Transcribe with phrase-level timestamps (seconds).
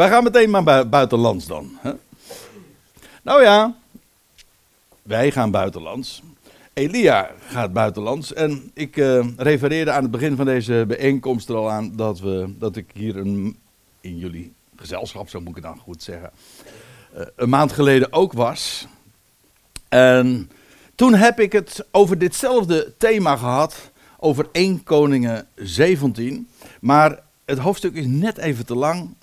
[0.00, 1.78] Wij gaan meteen maar bui- buitenlands dan.
[1.80, 1.92] Hè?
[3.22, 3.74] Nou ja,
[5.02, 6.22] wij gaan buitenlands.
[6.72, 8.32] Elia gaat buitenlands.
[8.32, 12.54] En ik eh, refereerde aan het begin van deze bijeenkomst er al aan dat, we,
[12.58, 13.58] dat ik hier een,
[14.00, 16.30] in jullie gezelschap, zo moet ik dan goed zeggen,
[17.14, 18.86] eh, een maand geleden ook was.
[19.88, 20.50] En
[20.94, 26.48] toen heb ik het over ditzelfde thema gehad, over 1 Koningen 17.
[26.80, 29.18] Maar het hoofdstuk is net even te lang.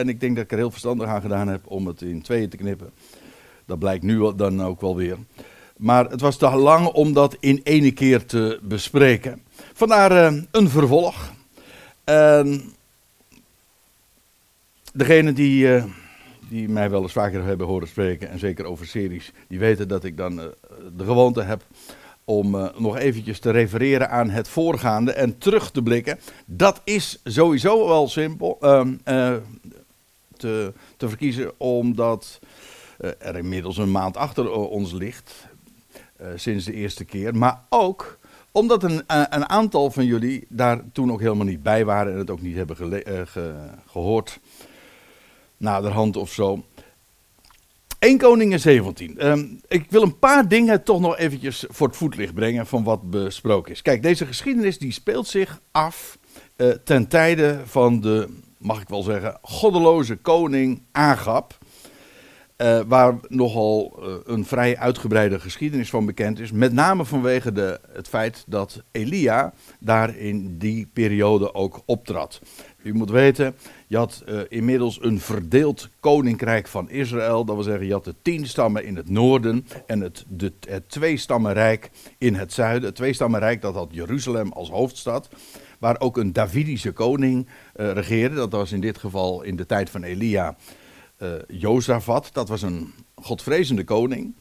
[0.00, 2.48] En ik denk dat ik er heel verstandig aan gedaan heb om het in tweeën
[2.48, 2.90] te knippen.
[3.66, 5.16] Dat blijkt nu dan ook wel weer.
[5.76, 9.42] Maar het was te lang om dat in ene keer te bespreken.
[9.72, 11.32] Vandaar eh, een vervolg.
[12.04, 12.62] En
[14.92, 15.84] degene die, eh,
[16.48, 20.04] die mij wel eens vaker hebben horen spreken, en zeker over series, die weten dat
[20.04, 20.46] ik dan eh,
[20.96, 21.62] de gewoonte heb
[22.24, 26.18] om nog eventjes te refereren aan het voorgaande en terug te blikken.
[26.46, 29.34] Dat is sowieso wel simpel eh,
[30.40, 32.40] te, te verkiezen, omdat
[32.98, 35.46] eh, er inmiddels een maand achter eh, ons ligt,
[36.16, 37.36] eh, sinds de eerste keer.
[37.36, 38.18] Maar ook
[38.52, 42.30] omdat een, een aantal van jullie daar toen ook helemaal niet bij waren en het
[42.30, 43.26] ook niet hebben ge-
[43.86, 44.40] gehoord,
[45.56, 46.64] naderhand of zo.
[47.98, 49.18] 1 Koningen 17.
[49.18, 53.10] Ehm, ik wil een paar dingen toch nog eventjes voor het voetlicht brengen van wat
[53.10, 53.82] besproken is.
[53.82, 56.18] Kijk, deze geschiedenis die speelt zich af
[56.84, 58.28] ten tijde van de,
[58.60, 61.58] mag ik wel zeggen, goddeloze koning Agab.
[62.60, 66.52] Eh, waar nogal eh, een vrij uitgebreide geschiedenis van bekend is.
[66.52, 72.40] Met name vanwege de, het feit dat Elia daar in die periode ook optrad.
[72.82, 73.54] U moet weten,
[73.86, 77.44] je had eh, inmiddels een verdeeld koninkrijk van Israël.
[77.44, 80.88] Dat wil zeggen, je had de tien stammen in het noorden en het, de, het
[80.88, 82.88] tweestammenrijk in het zuiden.
[82.88, 85.28] Het tweestammenrijk dat had Jeruzalem als hoofdstad.
[85.80, 88.34] Waar ook een Davidische koning eh, regeerde.
[88.34, 90.56] Dat was in dit geval in de tijd van Elia
[91.48, 92.30] Jozafat.
[92.32, 94.34] Dat was een godvrezende koning.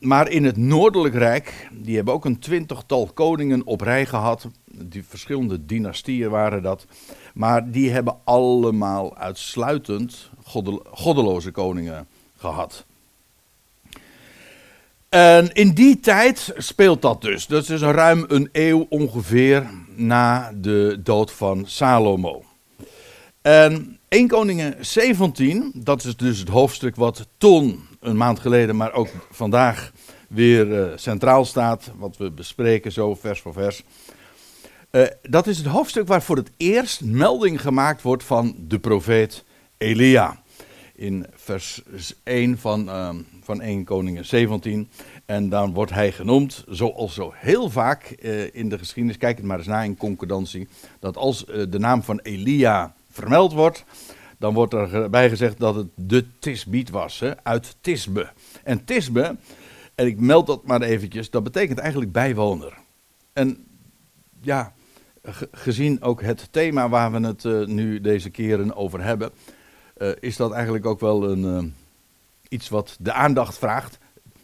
[0.00, 4.46] Maar in het Noordelijk Rijk, die hebben ook een twintigtal koningen op rij gehad.
[4.72, 6.86] Die verschillende dynastieën waren dat.
[7.34, 12.06] Maar die hebben allemaal uitsluitend goddel- goddeloze koningen
[12.36, 12.84] gehad.
[15.08, 17.46] En in die tijd speelt dat dus.
[17.46, 22.44] Dat is ruim een eeuw ongeveer na de dood van Salomo.
[23.42, 28.92] En 1 Koningen 17, dat is dus het hoofdstuk wat toen, een maand geleden, maar
[28.92, 29.92] ook vandaag
[30.28, 31.90] weer eh, centraal staat.
[31.96, 33.82] Wat we bespreken zo vers voor vers.
[34.90, 39.44] Eh, dat is het hoofdstuk waar voor het eerst melding gemaakt wordt van de profeet
[39.78, 40.42] Elia.
[40.96, 41.82] In vers
[42.24, 44.88] 1 van, ehm, van 1 Koningen 17.
[45.26, 49.46] En dan wordt hij genoemd, zoals zo heel vaak eh, in de geschiedenis, kijk het
[49.46, 50.68] maar eens na in concordantie,
[50.98, 53.84] dat als eh, de naam van Elia vermeld wordt,
[54.38, 58.28] dan wordt erbij gezegd dat het de Tisbiet was, hè, uit Tisbe.
[58.64, 59.36] En Tisbe,
[59.94, 62.72] en ik meld dat maar eventjes, dat betekent eigenlijk bijwoner.
[63.32, 63.64] En
[64.40, 64.72] ja,
[65.22, 69.30] ge- gezien ook het thema waar we het eh, nu deze keren over hebben,
[69.96, 71.64] eh, is dat eigenlijk ook wel een, eh,
[72.48, 73.98] iets wat de aandacht vraagt.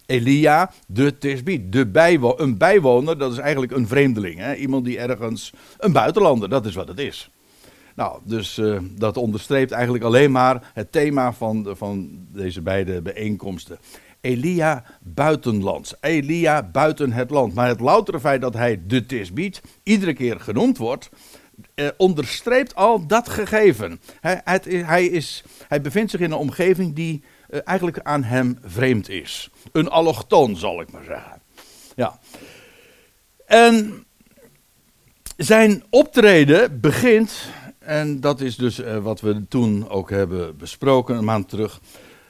[0.07, 4.39] Elia, de Tisbiet, de bijwo een bijwoner, dat is eigenlijk een vreemdeling.
[4.39, 4.55] Hè?
[4.55, 7.31] Iemand die ergens, een buitenlander, dat is wat het is.
[7.95, 13.79] Nou, dus eh, dat onderstreept eigenlijk alleen maar het thema van, van deze beide bijeenkomsten.
[14.21, 15.95] Elia buitenlands.
[16.01, 17.55] Elia buiten het land.
[17.55, 21.11] Maar het loutere feit dat hij de Tisbiet iedere keer genoemd wordt,
[21.75, 24.01] eh, onderstreept al dat gegeven.
[24.21, 29.09] Hij, hij, is, hij bevindt zich in een omgeving die eh, eigenlijk aan hem vreemd
[29.09, 29.51] is.
[29.73, 31.41] Een allochtoon, zal ik maar zeggen.
[31.97, 32.19] Ja.
[33.47, 34.05] En
[35.37, 37.49] zijn optreden begint,
[37.79, 41.81] en dat is dus eh, wat we toen ook hebben besproken, een maand terug.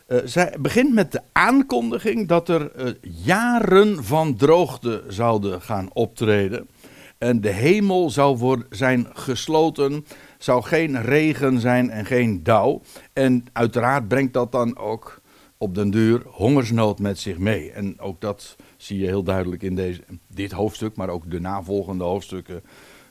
[0.07, 2.93] eh, zij begint met de aankondiging dat er eh,
[3.25, 6.69] jaren van droogte zouden gaan optreden.
[7.23, 10.07] En de hemel zou zijn gesloten,
[10.39, 12.81] zou geen regen zijn en geen dauw.
[13.13, 15.21] En uiteraard brengt dat dan ook
[15.57, 17.71] op den duur hongersnood met zich mee.
[17.71, 22.05] En ook dat zie je heel duidelijk in deze, dit hoofdstuk, maar ook de navolgende
[22.05, 22.63] hoofdstukken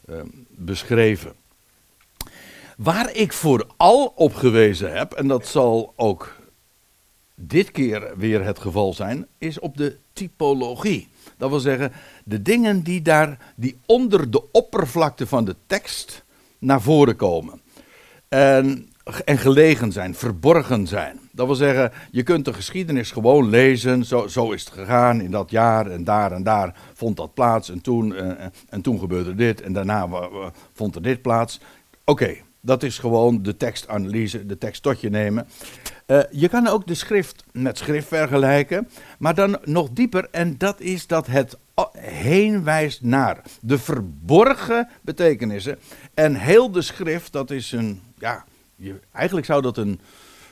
[0.06, 0.16] eh,
[0.50, 1.34] beschreven.
[2.78, 6.36] Waar ik vooral op gewezen heb, en dat zal ook
[7.36, 11.08] dit keer weer het geval zijn, is op de typologie.
[11.42, 11.92] Dat wil zeggen,
[12.24, 16.24] de dingen die daar, die onder de oppervlakte van de tekst
[16.60, 17.62] naar voren komen.
[18.30, 18.90] En,
[19.26, 21.20] en gelegen zijn, verborgen zijn.
[21.32, 24.06] Dat wil zeggen, je kunt de geschiedenis gewoon lezen.
[24.06, 27.70] Zo, zo is het gegaan in dat jaar en daar en daar vond dat plaats.
[27.70, 30.08] En toen, eh, en toen gebeurde dit en daarna
[30.74, 31.60] vond er dit plaats.
[32.06, 35.48] Oké, Dat is gewoon de tekstanalyse, de tekst tot je nemen.
[36.08, 40.28] Uh, je kan ook de schrift met schrift vergelijken, maar dan nog dieper.
[40.32, 41.58] En dat is dat het
[41.98, 45.80] heen wijst naar de verborgen betekenissen.
[46.14, 50.00] En heel de schrift, dat is een, ja, je, eigenlijk zou dat een,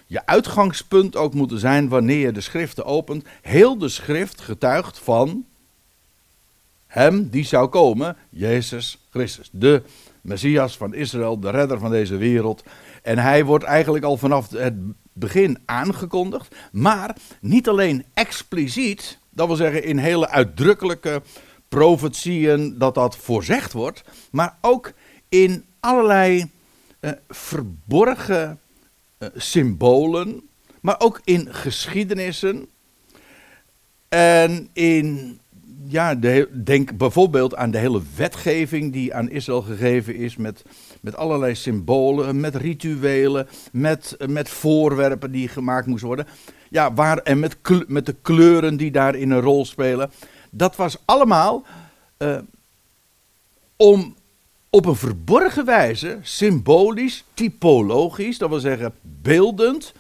[0.05, 3.25] je uitgangspunt ook moeten zijn wanneer je de schriften opent.
[3.41, 5.45] Heel de schrift getuigt van
[6.87, 9.49] hem die zou komen, Jezus Christus.
[9.51, 9.81] De
[10.21, 12.63] Messias van Israël, de redder van deze wereld.
[13.03, 14.75] En hij wordt eigenlijk al vanaf het
[15.13, 16.55] begin aangekondigd.
[16.71, 21.21] Maar niet alleen expliciet, dat wil zeggen in hele uitdrukkelijke
[21.67, 24.03] profetieën dat dat voorzegd wordt.
[24.31, 24.93] Maar ook
[25.29, 26.51] in allerlei
[26.99, 28.59] uh, verborgen
[29.19, 30.49] uh, symbolen.
[30.81, 32.67] Maar ook in geschiedenissen.
[34.09, 35.39] En in
[35.91, 36.15] ja,
[36.63, 40.63] denk bijvoorbeeld aan de hele wetgeving die aan Israël gegeven is met,
[41.01, 46.27] met allerlei symbolen, met rituelen, met, met voorwerpen die gemaakt moesten worden.
[46.69, 47.57] Ja, waar, en met,
[47.87, 50.11] met de kleuren die daarin een rol spelen.
[50.49, 51.65] Dat was allemaal
[52.17, 52.37] uh,
[53.75, 54.15] om
[54.69, 59.93] op een verborgen wijze, symbolisch, typologisch, dat wil zeggen beeldend,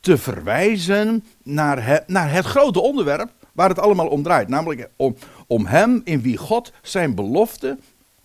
[0.00, 4.48] te verwijzen naar naar het grote onderwerp Waar het allemaal om draait.
[4.48, 5.16] Namelijk om,
[5.46, 7.78] om hem in wie God zijn belofte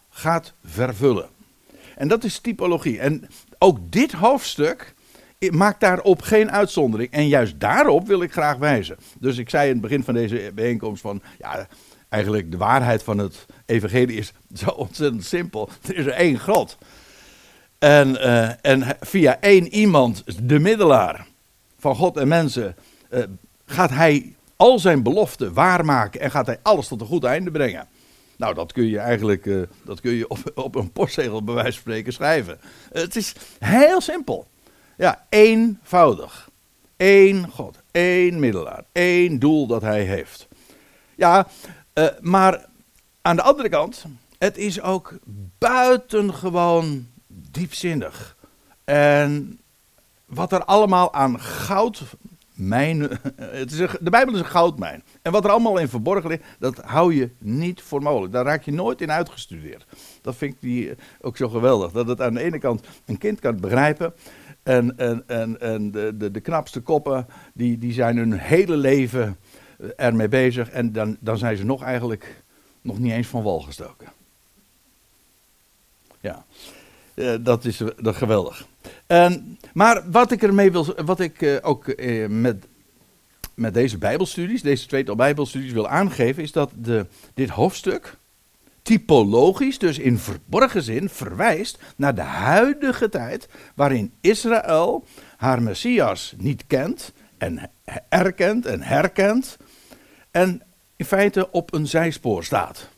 [0.09, 1.29] gaat vervullen.
[1.95, 2.99] En dat is typologie.
[2.99, 4.93] En ook dit hoofdstuk
[5.51, 7.11] maakt daarop geen uitzondering.
[7.11, 8.97] En juist daarop wil ik graag wijzen.
[9.19, 11.67] Dus ik zei in het begin van deze bijeenkomst van, ja,
[12.09, 14.33] eigenlijk de waarheid van het evangelie is
[14.63, 15.69] zo ontzettend simpel.
[15.87, 16.77] Er is er één God.
[17.79, 21.27] En, uh, en via één iemand, de middelaar
[21.79, 22.75] van God en mensen,
[23.65, 27.87] gaat hij al zijn beloften waarmaken en gaat hij alles tot een goed einde brengen.
[28.37, 31.71] Nou, dat kun je eigenlijk uh, dat kun je op, op een postzegel bij wijze
[31.71, 32.59] van spreken schrijven.
[32.91, 34.47] het is heel simpel.
[34.97, 36.49] Ja, eenvoudig.
[36.97, 40.47] Eén God, één middelaar, één doel dat hij heeft.
[41.15, 41.47] Ja,
[41.93, 42.65] uh, maar
[43.21, 44.05] aan de andere kant,
[44.37, 45.13] het is ook
[45.57, 48.35] buitengewoon diepzinnig.
[48.83, 49.59] En
[50.25, 52.03] wat er allemaal aan goud
[52.57, 53.01] mijn,
[53.35, 55.03] het is de Bijbel is een goudmijn.
[55.21, 58.33] En wat er allemaal in verborgen ligt, dat hou je niet voor mogelijk.
[58.33, 59.85] Daar raak je nooit in uitgestudeerd.
[60.21, 61.91] Dat vind ik die ook zo geweldig.
[61.91, 64.13] Dat het aan de ene kant een kind kan begrijpen.
[64.63, 69.37] En, en, en, en de, de, de knapste koppen, die, die zijn hun hele leven
[69.95, 70.69] ermee bezig.
[70.69, 72.43] En dan, dan zijn ze nog eigenlijk
[72.81, 74.07] nog niet eens van wal gestoken.
[76.19, 76.45] Ja,
[77.17, 78.65] eh, dat is dat geweldig.
[79.73, 81.95] Maar wat ik ermee wil, wat ik uh, ook
[82.27, 82.65] met,
[83.53, 88.17] met deze Bijbelstudies, deze tweetal Bijbelstudies wil aangeven, is dat de, dit hoofdstuk
[88.87, 95.05] typologisch, dus in verborgen zin, verwijst naar de huidige tijd waarin Israël
[95.37, 97.71] haar Messias niet kent en
[98.09, 99.57] erkent en herkent
[100.31, 100.61] en
[100.95, 102.89] in feite op een zijspoor staat.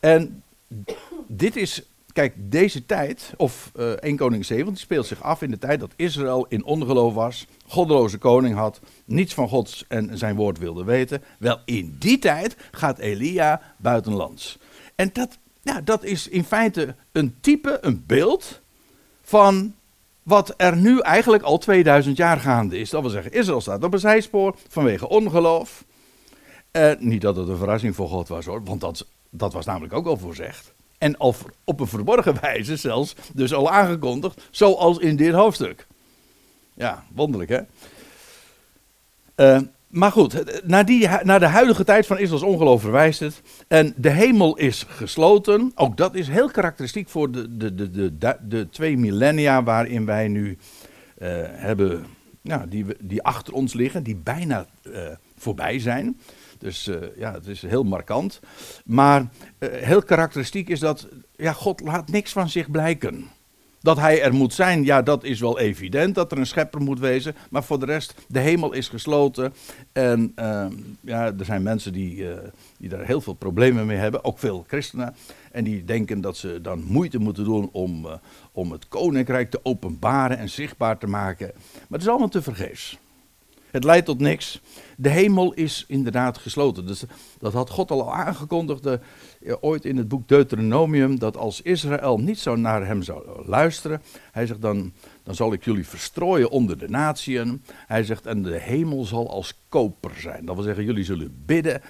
[0.00, 0.42] En
[1.26, 1.82] dit is
[2.18, 5.80] kijk, deze tijd, of uh, 1 Koning 7, die speelt zich af in de tijd
[5.80, 10.84] dat Israël in ongeloof was, goddeloze koning had, niets van God en zijn woord wilde
[10.84, 11.22] weten.
[11.38, 14.58] Wel, in die tijd gaat Elia buitenlands.
[14.94, 18.60] En dat, ja, dat is in feite een type, een beeld
[19.22, 19.74] van
[20.22, 22.90] wat er nu eigenlijk al 2000 jaar gaande is.
[22.90, 25.84] Dat wil zeggen, Israël staat op een zijspoor vanwege ongeloof.
[26.72, 29.92] Uh, niet dat het een verrassing voor God was hoor, want dat, dat was namelijk
[29.92, 30.76] ook al voorzegd.
[30.98, 31.20] En
[31.64, 35.86] op een verborgen wijze zelfs, dus al aangekondigd, zoals in dit hoofdstuk.
[36.74, 37.60] Ja, wonderlijk hè.
[39.36, 43.42] Uh, maar goed, naar, die, de huidige tijd van Israëls ongeloof verwijst het.
[43.68, 45.72] En de hemel is gesloten.
[45.74, 50.28] Ook dat is heel karakteristiek voor de, de, de, de, de, twee millennia waarin wij
[50.28, 50.48] nu
[51.18, 52.06] uh, hebben,
[52.42, 54.66] nou, die, die achter ons liggen, die bijna
[55.36, 56.16] voorbij zijn.
[56.58, 58.40] Dus uh, ja, het is heel markant.
[58.84, 63.24] Maar uh, heel karakteristiek is dat ja, God laat niks van zich blijken.
[63.80, 66.98] Dat hij er moet zijn, ja, dat is wel evident, dat er een schepper moet
[66.98, 67.34] wezen.
[67.50, 69.54] Maar voor de rest, de hemel is gesloten.
[69.92, 70.66] En uh,
[71.00, 72.26] ja, er zijn mensen die,
[72.78, 75.14] die daar heel veel problemen mee hebben, ook veel christenen.
[75.52, 78.06] En die denken dat ze dan moeite moeten doen om,
[78.52, 81.50] om het koninkrijk te openbaren en zichtbaar te maken.
[81.54, 82.98] Maar het is allemaal te vergeefs.
[83.70, 84.60] Het leidt tot niks.
[84.96, 86.86] De hemel is inderdaad gesloten.
[86.86, 87.04] Dus
[87.38, 91.18] dat had God al aangekondigd uh, ooit in het boek Deuteronomium.
[91.18, 94.02] Dat als Israël niet zo naar hem zou luisteren.
[94.32, 97.62] Hij zegt dan, dan zal ik jullie verstrooien onder de natieën.
[97.86, 100.44] Hij zegt en de hemel zal als koper zijn.
[100.44, 101.82] Dat wil zeggen jullie zullen bidden.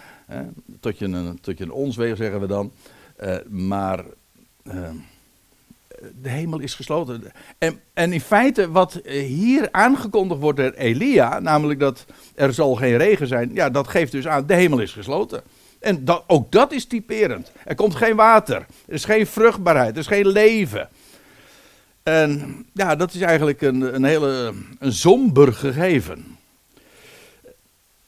[0.80, 2.73] tot, je een, tot je een ons zeggen we dan.
[3.20, 4.04] Uh, maar...
[4.62, 4.90] Uh,
[6.23, 7.23] de hemel is gesloten.
[7.59, 12.97] En, en in feite, wat hier aangekondigd wordt door Elia, namelijk dat er zal geen
[12.97, 15.43] regen zijn, ja, dat geeft dus aan, de hemel is gesloten.
[15.81, 17.52] En dat, ook dat is typerend.
[17.64, 20.88] Er komt geen water, er is geen vruchtbaarheid, er is geen leven.
[22.02, 26.37] En ja, dat is eigenlijk een, een hele een somber gegeven.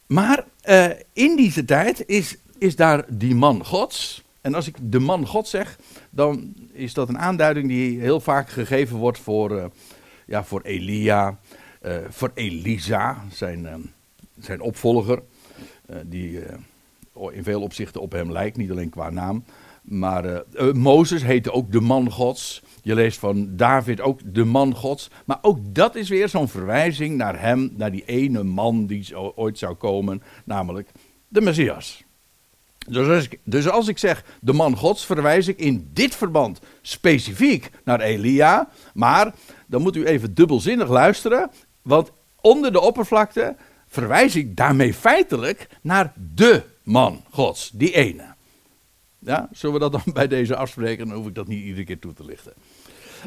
[0.06, 4.22] Maar uh, in deze tijd is, is daar die man Gods.
[4.40, 5.78] En als ik de man God zeg,
[6.10, 9.64] dan is dat een aanduiding die heel vaak gegeven wordt voor, uh,
[10.26, 11.38] ja, voor Elia,
[11.82, 13.92] uh, voor Elisa, zijn,
[14.38, 15.22] zijn opvolger.
[16.06, 16.40] die
[17.30, 19.44] in veel opzichten op hem lijkt, niet alleen qua naam.
[19.82, 22.62] Maar Mozes heette ook de man Gods.
[22.82, 25.10] Je leest van David ook de man Gods.
[25.24, 29.58] Maar ook dat is weer zo'n verwijzing naar hem, naar die ene man die ooit
[29.58, 30.90] zou komen, namelijk
[31.28, 32.04] de Messias.
[32.88, 36.60] Dus als, ik, dus als ik zeg de man Gods, verwijs ik in dit verband
[36.82, 38.68] specifiek naar Elia.
[38.94, 39.34] Maar
[39.66, 41.50] dan moet u even dubbelzinnig luisteren,
[41.82, 42.10] want
[42.40, 43.56] onder de oppervlakte
[43.88, 48.34] verwijs ik daarmee feitelijk naar de man Gods, die ene.
[49.18, 51.08] Ja, zullen we dat dan bij deze afspreken?
[51.08, 52.52] Dan hoef ik dat niet iedere keer toe te lichten.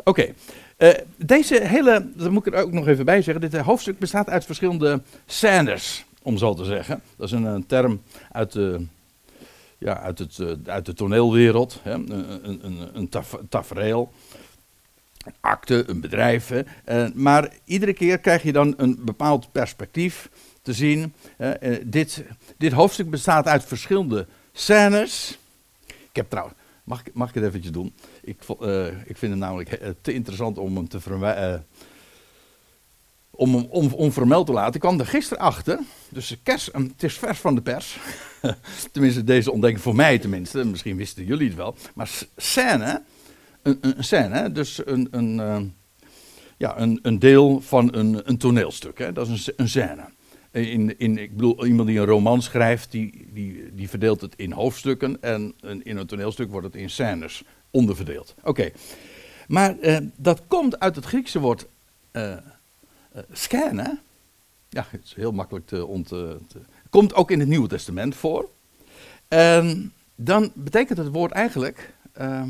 [0.03, 0.33] Oké,
[0.77, 4.29] eh, deze hele, dat moet ik er ook nog even bij zeggen, dit hoofdstuk bestaat
[4.29, 7.01] uit verschillende scènes, om zo te zeggen.
[7.17, 8.85] Dat is een, een term uit de,
[9.83, 11.91] ja, uit, het, uh, uit de toneelwereld, hè?
[11.91, 14.13] een, een, een, een taf, tafereel,
[15.25, 16.47] een acte, een bedrijf.
[16.47, 16.61] Hè?
[17.05, 20.29] Uh, maar iedere keer krijg je dan een bepaald perspectief
[20.61, 21.13] te zien.
[21.83, 22.23] dit,
[22.57, 25.37] dit hoofdstuk bestaat uit verschillende scènes.
[25.85, 27.93] Ik heb trouwens, mag, mag ik het eventjes doen?
[28.21, 28.37] Ik,
[29.05, 31.53] ik vind het namelijk eh, te interessant om hem te uh,
[33.35, 34.79] om hem onvermeld te laten.
[34.79, 35.79] Kwam er gisteren achter.
[36.09, 37.97] Dus kerst, het is vers van de pers.
[38.91, 40.63] tenminste, deze ontdekking voor mij tenminste.
[40.65, 41.75] Misschien wisten jullie het wel.
[41.95, 43.03] Maar scène,
[43.61, 45.73] een, een scène, dus een, een,
[46.57, 48.97] ja, een, een deel van een, een toneelstuk.
[48.97, 49.13] Hè?
[49.13, 50.05] Dat is een, een scène.
[50.51, 54.51] In, in, ik bedoel, iemand die een roman schrijft, die, die, die verdeelt het in
[54.51, 55.21] hoofdstukken.
[55.21, 58.35] En in een toneelstuk wordt het in scènes onderverdeeld.
[58.43, 58.71] Oké.
[59.47, 61.67] Maar uh, dat komt uit het Griekse woord
[62.11, 62.35] uh,
[63.31, 63.99] scannen.
[64.69, 66.11] Ja, het is heel makkelijk te ont.
[66.89, 68.49] komt ook in het Nieuwe Testament voor.
[69.27, 71.93] En dan betekent het woord eigenlijk.
[72.13, 72.49] Ehm,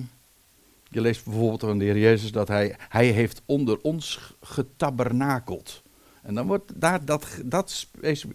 [0.89, 5.82] je leest bijvoorbeeld van de Heer Jezus dat hij, hij heeft onder ons getabernakeld.
[6.22, 7.88] En dan wordt daar dat, dat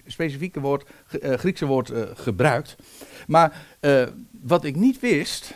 [0.06, 0.88] specifieke woord,
[1.20, 2.76] uh, Griekse woord uh, gebruikt.
[3.26, 3.66] Maar
[4.42, 5.54] wat ik niet wist,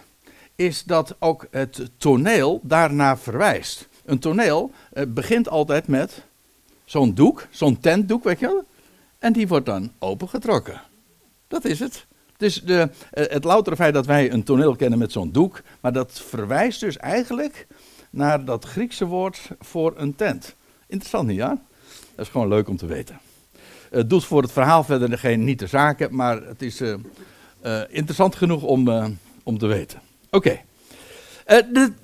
[0.55, 3.89] is dat ook het toneel daarna verwijst.
[4.05, 4.73] Een toneel
[5.09, 6.25] begint altijd met
[6.85, 8.65] zo'n doek, zo'n tentdoek, weet je wel.
[9.19, 10.81] En die wordt dan opengetrokken.
[11.49, 12.07] Dat is het.
[12.37, 16.23] Dus de, het loutere feit dat wij een toneel kennen met zo'n doek, maar dat
[16.29, 17.67] verwijst dus eigenlijk
[18.11, 20.55] naar dat Griekse woord voor een tent.
[20.87, 21.63] Interessant niet, ja?
[22.15, 23.21] Dat is gewoon leuk om te weten.
[23.91, 26.95] Het doet voor het verhaal verder geen niet de zaken, maar het is uh,
[27.65, 28.89] uh, interessant genoeg om,
[29.43, 30.01] om te weten.
[30.31, 30.61] Oké.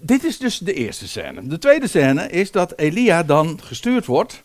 [0.00, 1.46] Dit is dus de eerste scène.
[1.46, 4.42] De tweede scène is dat Elia dan gestuurd wordt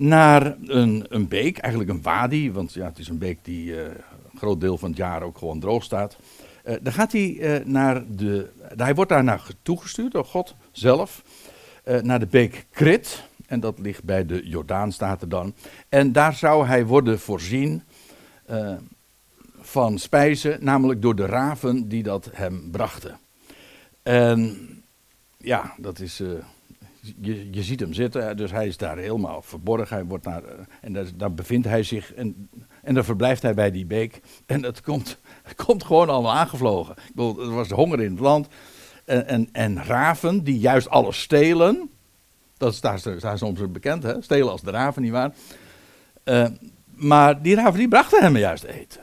[0.00, 3.92] naar een, een beek, eigenlijk een wadi, want ja, het is een beek die een
[4.36, 6.16] groot deel van het jaar ook gewoon droog staat.
[6.82, 11.22] dan gaat hij naar de, hij wordt daar naar toegestuurd door God zelf,
[12.02, 13.28] naar de beek Krit.
[13.46, 15.54] En dat ligt bij de Jordaan, staat er dan.
[15.88, 17.82] En daar zou hij worden voorzien
[18.50, 18.72] uh,
[19.60, 23.18] van spijzen, namelijk door de raven die dat hem brachten.
[24.02, 24.58] En
[25.36, 26.22] ja, dat is.
[27.00, 29.96] Je, je, ziet hem zitten, dus hij is daar helemaal verborgen.
[29.96, 32.14] Hij wordt daar, uh, en daar, daar, bevindt hij zich.
[32.14, 32.48] En,
[32.82, 34.20] en dan verblijft hij bij die beek.
[34.46, 35.18] En het komt,
[35.66, 36.94] komt gewoon allemaal aangevlogen.
[36.96, 38.48] Ik bedoel, er was honger in het land.
[39.04, 41.90] En, en, en raven die juist alles stelen.
[42.56, 44.22] Dat is daar, daar soms bekend, hè?
[44.22, 45.32] stelen als de raven, nietwaar?
[46.24, 46.46] Uh,
[46.86, 49.00] maar die raven die brachten hem juist eten.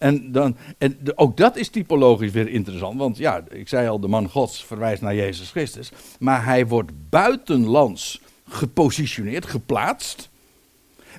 [0.00, 4.08] En, dan, en ook dat is typologisch weer interessant, want ja, ik zei al, de
[4.08, 5.92] man Gods verwijst naar Jezus Christus.
[6.18, 10.28] Maar hij wordt buitenlands gepositioneerd, geplaatst,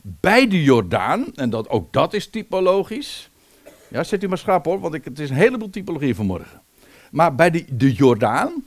[0.02, 1.36] bij de Jordaan.
[1.36, 3.30] En dat, ook dat is typologisch.
[3.88, 6.62] Ja, zet u maar schrap hoor, want ik, het is een heleboel typologie vanmorgen.
[7.12, 8.64] Maar bij de, de Jordaan,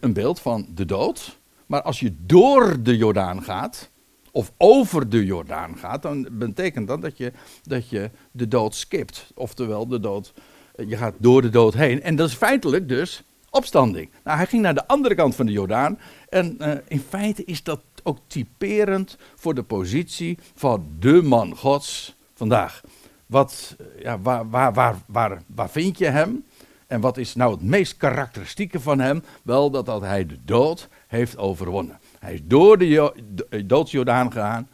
[0.00, 1.38] een beeld van de dood.
[1.66, 3.88] Maar als je door de Jordaan gaat,
[4.30, 7.32] of over de Jordaan gaat, dan betekent dat dat je,
[7.62, 9.32] dat je de dood skipt.
[9.34, 10.32] Oftewel, de dood,
[10.74, 12.02] eh, je gaat door de dood heen.
[12.02, 14.10] En dat is feitelijk dus opstanding.
[14.24, 15.98] Nou, hij ging naar de andere kant van de Jordaan.
[16.28, 22.14] En uh, in feite is dat ook typerend voor de positie van de man Gods
[22.34, 22.80] vandaag.
[23.26, 26.44] Wat, ja, waar, waar, waar, waar, waar vind je hem?
[26.86, 29.22] En wat is nou het meest karakteristieke van hem?
[29.42, 31.98] Wel dat, dat hij de dood heeft overwonnen.
[32.20, 34.68] Hij is door de, de doodsjordaan gegaan.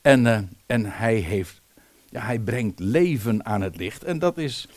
[0.00, 1.60] En, uh, en hij, heeft,
[2.08, 4.04] ja, hij brengt leven aan het licht.
[4.04, 4.68] En dat is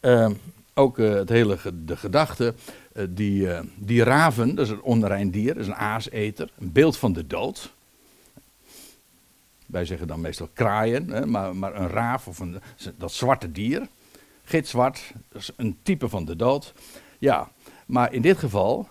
[0.00, 0.30] uh,
[0.74, 2.54] ook uh, het hele de gedachte.
[3.08, 6.50] die, die raven, dat is een onrein dier, dat is een aaseter.
[6.58, 7.72] Een beeld van de dood.
[9.66, 12.60] Wij zeggen dan meestal kraaien, hè, maar, maar een raaf of een,
[12.96, 13.88] dat zwarte dier.
[14.44, 16.72] Gitzwart, dat is een type van de dood.
[17.18, 17.48] Ja,
[17.86, 18.88] maar in dit geval,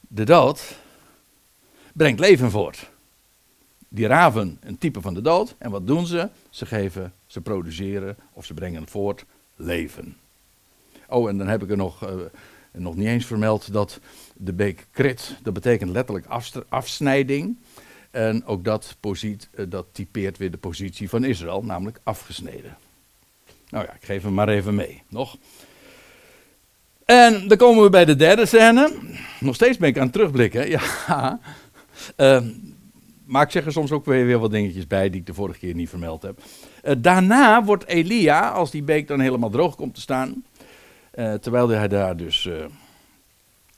[0.00, 0.79] de dood
[1.94, 2.90] brengt leven voort.
[3.88, 5.54] Die raven, een type van de dood.
[5.58, 6.28] En wat doen ze?
[6.50, 9.24] Ze geven, ze produceren of ze brengen voort
[9.56, 10.16] leven.
[11.08, 12.10] Oh, en dan heb ik er nog, uh,
[12.72, 14.00] nog niet eens vermeld dat
[14.34, 16.26] de beek krit, dat betekent letterlijk
[16.68, 17.56] afsnijding.
[18.10, 22.76] En ook dat, posiet, uh, dat typeert weer de positie van Israël, namelijk afgesneden.
[23.68, 25.02] Nou ja, ik geef hem maar even mee.
[25.08, 25.36] Nog.
[27.04, 28.92] En dan komen we bij de derde scène.
[29.40, 30.68] Nog steeds ben ik aan het terugblikken.
[31.08, 31.40] Ja.
[32.16, 32.40] Uh,
[33.24, 35.58] maar ik zeg er soms ook weer, weer wat dingetjes bij die ik de vorige
[35.58, 36.40] keer niet vermeld heb.
[36.84, 40.44] Uh, daarna wordt Elia, als die beek dan helemaal droog komt te staan.
[41.14, 42.64] Uh, terwijl hij daar dus uh,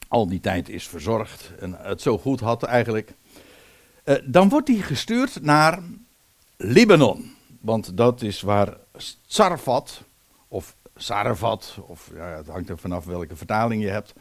[0.08, 1.52] al die tijd is verzorgd.
[1.60, 3.14] En het zo goed had eigenlijk.
[4.24, 5.82] dan wordt hij gestuurd naar
[6.56, 7.34] Libanon.
[7.60, 8.76] Want dat is waar
[9.26, 10.02] Sarfat,
[10.48, 14.14] of Sarfat, of ja, het hangt er vanaf welke vertaling je hebt.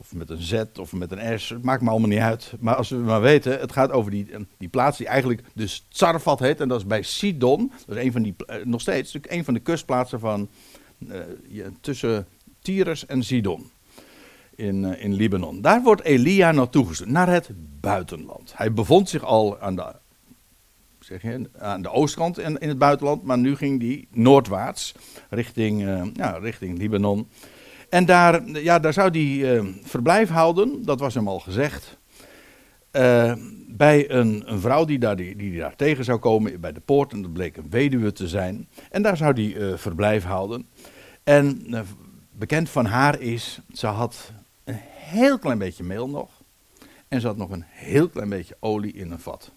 [0.00, 2.52] Of met een Z of met een S, het maakt me allemaal niet uit.
[2.60, 4.28] Maar als we maar weten, het gaat over die,
[4.58, 6.60] die plaats die eigenlijk dus Sarfat heet.
[6.60, 7.72] En dat is bij Sidon.
[7.86, 10.48] Dat is een van die, eh, nog steeds een van de kustplaatsen van,
[10.98, 12.26] uh, tussen
[12.62, 13.70] Tyrus en Sidon.
[14.54, 15.60] In, uh, in Libanon.
[15.60, 18.52] Daar wordt Elia naartoe gestuurd, naar het buitenland.
[18.56, 19.94] Hij bevond zich al aan de
[20.98, 24.94] zeg je, aan de oostkant in, in het buitenland, maar nu ging die noordwaarts,
[25.30, 26.04] richting,
[26.40, 27.28] richting Libanon.
[27.90, 31.98] En daar, ja, daar zou hij uh, verblijf houden, dat was hem al gezegd.
[32.92, 33.32] Uh,
[33.68, 37.12] bij een, een, vrouw die daar, die, die daar tegen zou komen bij de poort,
[37.12, 38.68] en dat bleek een weduwe te zijn.
[38.90, 40.66] En daar zou hij verblijf houden.
[41.24, 41.66] En
[42.30, 44.32] bekend van haar is, ze had
[44.64, 46.30] een heel klein beetje meel nog.
[47.08, 49.50] En ze had nog een heel klein beetje olie in een vat.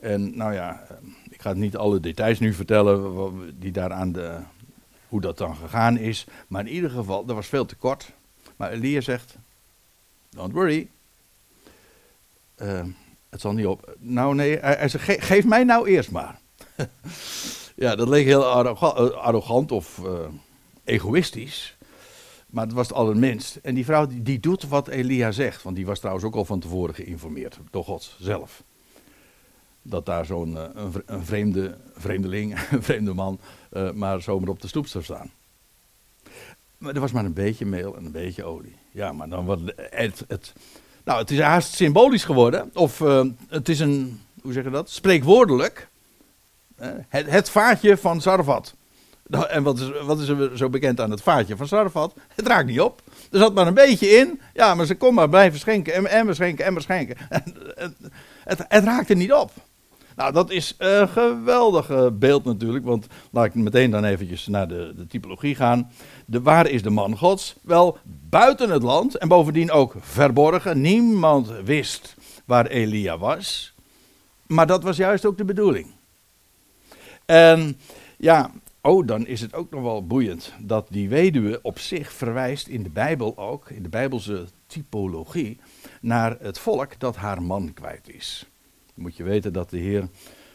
[0.00, 0.96] En nou ja, eh,
[1.30, 4.38] ik ga niet alle details nu vertellen die daar aan de,
[5.08, 6.26] hoe dat dan gegaan is.
[6.48, 8.12] Maar in ieder geval, er was veel te kort.
[8.56, 9.36] Maar Elia zegt,
[10.30, 10.88] don't worry.
[12.62, 12.84] Uh,
[13.28, 13.96] het zal niet op.
[13.98, 16.40] Nou nee, hij, zegt, geef mij nou eerst maar.
[17.84, 18.44] ja, dat leek heel
[19.14, 20.18] arrogant of uh,
[20.84, 21.76] egoïstisch.
[22.46, 23.56] Maar het was het allerminst.
[23.56, 25.62] En die vrouw die doet wat Elia zegt.
[25.62, 28.62] Want die was trouwens ook al van tevoren geïnformeerd door God zelf
[29.88, 33.38] dat daar zo'n eh, een, vreemde vreemdeling, een vreemde man,
[33.72, 35.30] uh, maar zomaar op de stoep zou staan.
[36.78, 38.76] Maar er was maar een beetje meel en een beetje olie.
[38.90, 40.52] Ja, maar dan wordt het,
[41.04, 42.70] nou, het is haast symbolisch geworden.
[42.74, 44.90] Of uh, het is een, hoe zeg je dat?
[44.90, 45.88] Spreekwoordelijk.
[47.08, 48.74] Het, vaatje van Sarvat.
[49.26, 52.14] Nou, en wat is, wat is er zo bekend aan het vaatje van Sarvat?
[52.34, 53.02] Het raakt niet op.
[53.30, 54.40] Er zat maar een beetje in.
[54.54, 57.16] Ja, maar ze kon maar blijven schenken en, en schenken en schenken.
[57.28, 57.94] het,
[58.44, 59.52] het, het raakte niet op.
[60.16, 64.92] Nou, dat is een geweldig beeld natuurlijk, want laat ik meteen dan eventjes naar de,
[64.96, 65.90] de typologie gaan.
[66.24, 67.54] De, waar is de man gods?
[67.62, 67.98] Wel,
[68.28, 70.80] buiten het land en bovendien ook verborgen.
[70.80, 73.72] Niemand wist waar Elia was,
[74.46, 75.86] maar dat was juist ook de bedoeling.
[77.24, 77.78] En
[78.16, 78.50] ja,
[78.80, 82.82] oh, dan is het ook nog wel boeiend dat die weduwe op zich verwijst in
[82.82, 85.60] de Bijbel ook, in de Bijbelse typologie,
[86.00, 88.46] naar het volk dat haar man kwijt is
[88.96, 90.08] moet je weten dat de Heer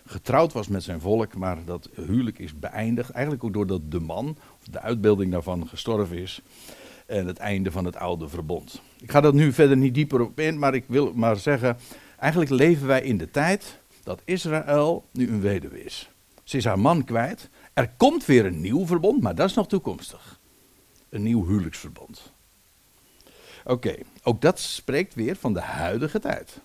[0.05, 3.09] getrouwd was met zijn volk, maar dat huwelijk is beëindigd.
[3.09, 6.41] Eigenlijk ook doordat de man, of de uitbeelding daarvan, gestorven is.
[7.05, 8.81] En het einde van het oude verbond.
[9.01, 11.77] Ik ga dat nu verder niet dieper op in, maar ik wil maar zeggen.
[12.17, 16.09] Eigenlijk leven wij in de tijd dat Israël nu een weduwe is.
[16.43, 17.49] Ze is haar man kwijt.
[17.73, 20.39] Er komt weer een nieuw verbond, maar dat is nog toekomstig.
[21.09, 22.31] Een nieuw huwelijksverbond.
[23.63, 26.59] Oké, ook dat spreekt weer van de huidige tijd.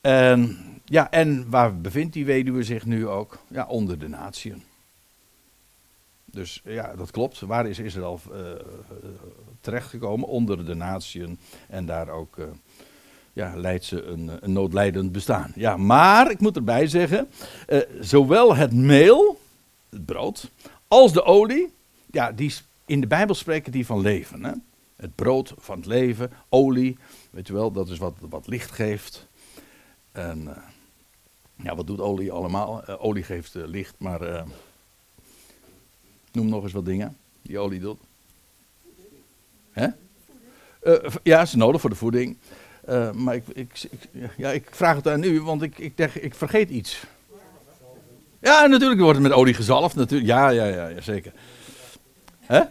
[0.00, 3.38] En ja, en waar bevindt die weduwe zich nu ook?
[3.48, 4.62] Ja, onder de natieën.
[6.24, 7.40] Dus ja, dat klopt.
[7.40, 8.38] Waar is Israël uh,
[9.60, 10.28] terechtgekomen?
[10.28, 11.38] Onder de natieën.
[11.68, 12.44] En daar ook uh,
[13.32, 15.52] ja, leidt ze een, een, noodlijdend bestaan.
[15.54, 17.28] Ja, maar ik moet erbij zeggen:
[18.00, 19.40] zowel het meel,
[19.88, 20.50] het brood,
[20.88, 21.72] als de olie,
[22.10, 22.54] ja, die,
[22.86, 24.44] in de Bijbel spreken die van leven.
[24.44, 24.52] Hè?
[24.96, 26.98] Het brood van het leven, olie,
[27.30, 29.26] weet je wel, dat is wat, wat licht geeft.
[30.12, 30.56] En
[31.62, 32.82] ja, wat doet olie allemaal?
[32.88, 34.42] Uh, olie geeft uh, licht, maar uh,
[36.32, 37.98] noem nog eens wat dingen die olie doet.
[39.70, 39.86] Hè?
[41.22, 42.36] Ja, is nodig voor de voeding.
[43.12, 43.88] Maar ik, ik,
[44.36, 47.04] ja, ik vraag het aan u, want ik, ik, denk, ik vergeet iets.
[48.38, 49.94] Ja, natuurlijk wordt het met olie gezalfd.
[49.94, 50.30] Natuurlijk.
[50.30, 51.32] Ja, ja, ja, ja, zeker.
[52.40, 52.62] Hè?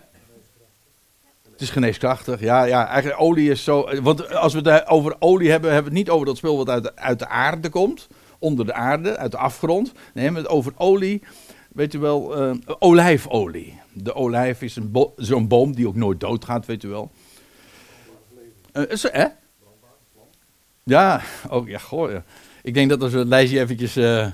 [1.51, 2.39] Het is geneeskrachtig.
[2.39, 4.01] Ja, ja, eigenlijk olie is zo.
[4.01, 6.69] Want als we het over olie hebben, hebben we het niet over dat spul wat
[6.69, 8.07] uit uit de aarde komt.
[8.45, 9.91] Onder de aarde, uit de afgrond.
[10.13, 11.21] Nee, het over olie.
[11.73, 13.79] Weet u wel, uh, olijfolie.
[13.93, 17.11] De olijf is bo zo'n boom die ook nooit doodgaat, weet u wel.
[18.73, 19.25] Uh, is, hè?
[20.83, 22.15] Ja, oh, ja, goh.
[22.63, 24.27] Ik denk dat als we het lijstje eventjes uh,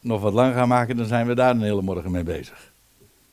[0.00, 2.72] nog wat lang gaan maken, dan zijn we daar een hele morgen mee bezig.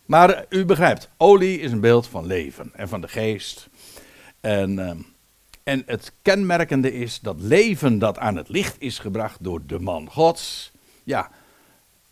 [0.05, 3.69] Maar u begrijpt, olie is een beeld van leven en van de geest.
[4.41, 4.91] En, uh,
[5.67, 10.09] en het kenmerkende is dat leven dat aan het licht is gebracht door de man
[10.09, 10.71] Gods,
[11.03, 11.31] ja,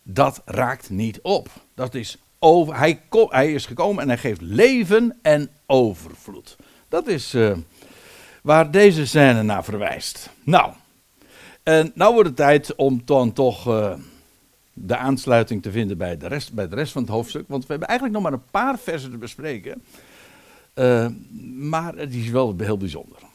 [0.02, 1.48] dat raakt niet op.
[1.74, 6.56] Dat is over, hij, hij is gekomen en hij geeft leven en overvloed.
[6.88, 7.56] Dat is uh,
[8.42, 10.30] waar deze scène naar verwijst.
[10.42, 10.72] Nou,
[11.62, 13.94] en nou wordt het tijd om dan toch uh,
[14.72, 17.44] de aansluiting te vinden bij de, rest, bij rest van het hoofdstuk.
[17.48, 19.82] Want we hebben eigenlijk nog maar een paar versen te bespreken.
[20.74, 21.06] Uh,
[21.54, 23.25] maar het is wel heel bijzonder.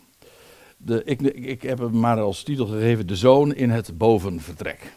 [0.84, 4.94] De, ik, ik heb hem maar als titel gegeven: De zoon in het bovenvertrek.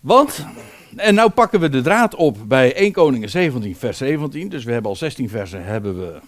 [0.00, 0.46] Want,
[0.96, 4.48] en nou pakken we de draad op bij 1 Koningen 17, vers 17.
[4.48, 6.20] Dus we hebben al 16 versen hebben we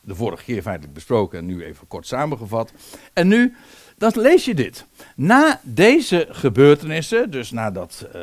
[0.00, 2.72] de vorige keer feitelijk besproken en nu even kort samengevat.
[3.12, 3.54] En nu,
[3.96, 4.86] dan lees je dit.
[5.16, 8.22] Na deze gebeurtenissen, dus nadat uh,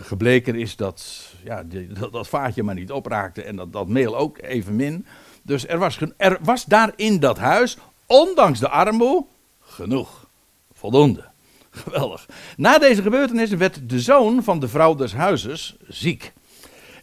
[0.00, 1.64] gebleken is dat, ja,
[1.98, 5.06] dat, dat vaatje maar niet opraakte en dat, dat meel ook evenmin.
[5.50, 9.24] Dus er was, er was daar in dat huis, ondanks de armoede,
[9.60, 10.26] genoeg.
[10.72, 11.24] Voldoende.
[11.84, 12.26] Geweldig.
[12.56, 16.32] Na deze gebeurtenissen werd de zoon van de vrouw des huizes ziek.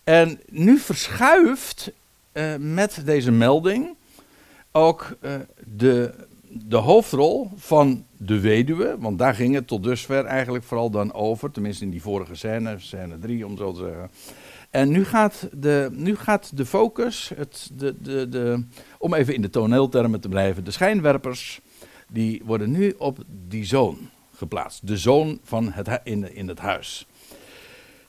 [0.03, 1.91] En nu verschuift
[2.33, 3.95] uh, met deze melding
[4.71, 6.13] ook uh, de,
[6.49, 11.51] de hoofdrol van de weduwe, want daar ging het tot dusver eigenlijk vooral dan over,
[11.51, 14.09] tenminste in die vorige scène, scène 3 om zo te zeggen.
[14.69, 18.63] En nu gaat de, nu gaat de focus, het, de, de, de,
[18.97, 21.59] om even in de toneeltermen te blijven, de schijnwerpers,
[22.07, 23.97] die worden nu op die zoon
[24.35, 24.87] geplaatst.
[24.87, 27.07] De zoon van het, in, in het huis.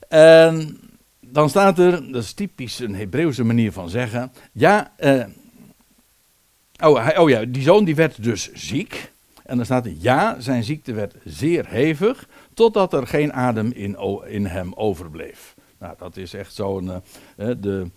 [0.08, 0.80] En
[1.20, 5.24] dan staat er, dat is typisch een Hebreeuwse manier van zeggen, ja, eh,
[6.84, 9.12] oh, hij, oh ja, die zoon die werd dus ziek.
[9.44, 13.98] En dan staat er, ja, zijn ziekte werd zeer hevig, totdat er geen adem in,
[14.26, 15.47] in hem overbleef.
[15.78, 16.90] Nou, dat is echt zo'n,
[17.36, 17.90] uh, de,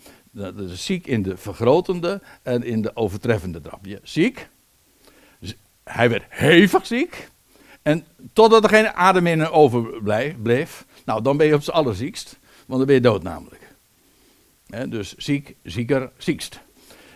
[0.68, 4.00] ziek in de vergrotende en in de overtreffende drapje.
[4.04, 4.50] Ziek,
[5.84, 7.30] hij werd hevig ziek,
[7.82, 12.78] en totdat er geen adem in overbleef, nou dan ben je op z'n allerziekst, want
[12.78, 13.62] dan ben je dood namelijk.
[14.90, 16.60] dus ziek, zieker, ziekst.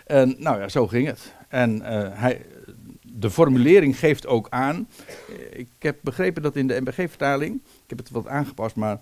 [0.06, 1.34] En nou ja, zo ging het.
[1.48, 2.46] En uh, hij,
[3.02, 4.88] de formulering geeft ook aan.
[5.08, 9.00] Eh, ik heb begrepen dat in de MBG-vertaling, ik heb het wat aangepast, maar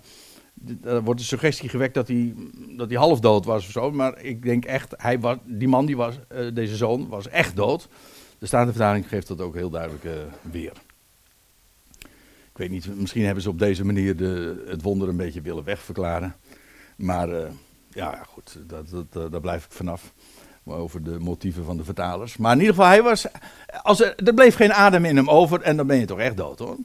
[0.84, 2.34] er wordt de suggestie gewekt dat hij,
[2.76, 3.90] dat hij half dood was of zo.
[3.90, 7.56] Maar ik denk echt, hij was, die man, die was, uh, deze zoon, was echt
[7.56, 7.88] dood.
[8.38, 10.12] De Statenvertaling geeft dat ook heel duidelijk uh,
[10.50, 10.72] weer.
[12.50, 15.64] Ik weet niet, misschien hebben ze op deze manier de, het wonder een beetje willen
[15.64, 16.34] wegverklaren.
[16.96, 17.46] Maar uh,
[17.88, 20.12] ja, goed, dat, dat, daar blijf ik vanaf.
[20.66, 22.36] Over de motieven van de vertalers.
[22.36, 23.26] Maar in ieder geval, hij was.
[23.82, 26.36] Als er, er bleef geen adem in hem over en dan ben je toch echt
[26.36, 26.76] dood hoor.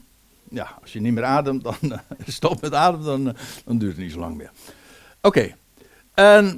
[0.50, 4.02] Ja, als je niet meer ademt, dan uh, stop met adem, dan, dan duurt het
[4.02, 4.50] niet zo lang meer.
[5.20, 5.54] Oké.
[6.14, 6.54] Okay.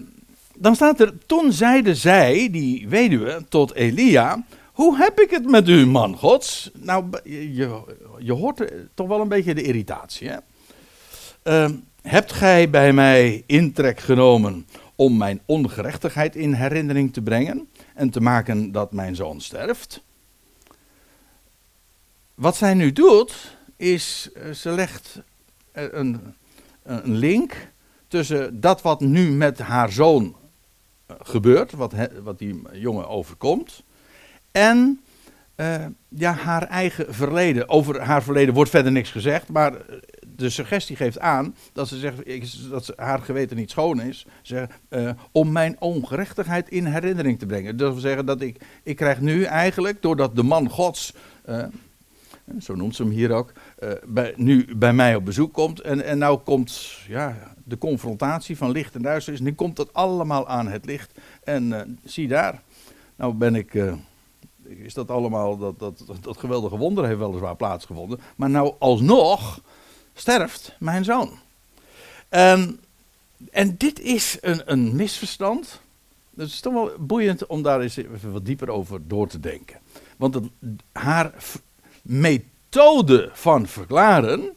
[0.56, 1.26] Dan staat er.
[1.26, 4.44] Toen zeide zij, die weduwe, tot Elia.
[4.72, 6.70] Hoe heb ik het met u, man gods?
[6.74, 7.82] Nou, je,
[8.18, 10.28] je hoort toch wel een beetje de irritatie.
[10.28, 10.36] Hè?
[11.44, 11.70] Uh,
[12.02, 18.20] hebt gij bij mij intrek genomen om mijn ongerechtigheid in herinnering te brengen en te
[18.20, 20.02] maken dat mijn zoon sterft?
[22.34, 25.20] Wat zij nu doet, is eh, ze legt
[25.72, 26.34] een,
[26.82, 27.56] een link
[28.08, 30.36] tussen dat wat nu met haar zoon
[31.06, 33.82] eh, gebeurt, wat, wat die jongen overkomt,
[34.50, 35.00] en
[36.08, 37.68] ja, haar eigen verleden.
[37.68, 39.72] Over haar verleden wordt verder niks gezegd, maar
[40.36, 44.26] de suggestie geeft aan dat ze zegt dat haar geweten niet schoon is.
[44.42, 44.68] Zeg,
[45.32, 47.76] om mijn ongerechtigheid in herinnering te brengen.
[47.76, 51.12] Dat wil zeggen dat ik, ik krijg nu eigenlijk, doordat de man Gods,
[52.60, 53.52] zo noemt ze hem hier ook,
[54.06, 55.80] bij, nu bij mij op bezoek komt.
[55.80, 59.40] En, en nou komt ja, de confrontatie van licht en duisternis.
[59.40, 61.12] Nu komt dat allemaal aan het licht.
[61.44, 62.62] En zie daar,
[63.16, 63.74] nou ben ik
[64.64, 68.20] is dat allemaal, dat, dat, dat, geweldige wonder heeft weliswaar plaatsgevonden.
[68.36, 69.60] Maar nou alsnog
[70.14, 71.30] sterft mijn zoon.
[72.28, 72.80] En,
[73.50, 75.80] en dit is een, een misverstand
[76.36, 79.78] het is toch wel boeiend om daar eens even wat dieper over door te denken.
[80.16, 80.44] Want het,
[80.92, 81.34] haar
[82.02, 82.50] methode
[83.32, 84.50] van verklaren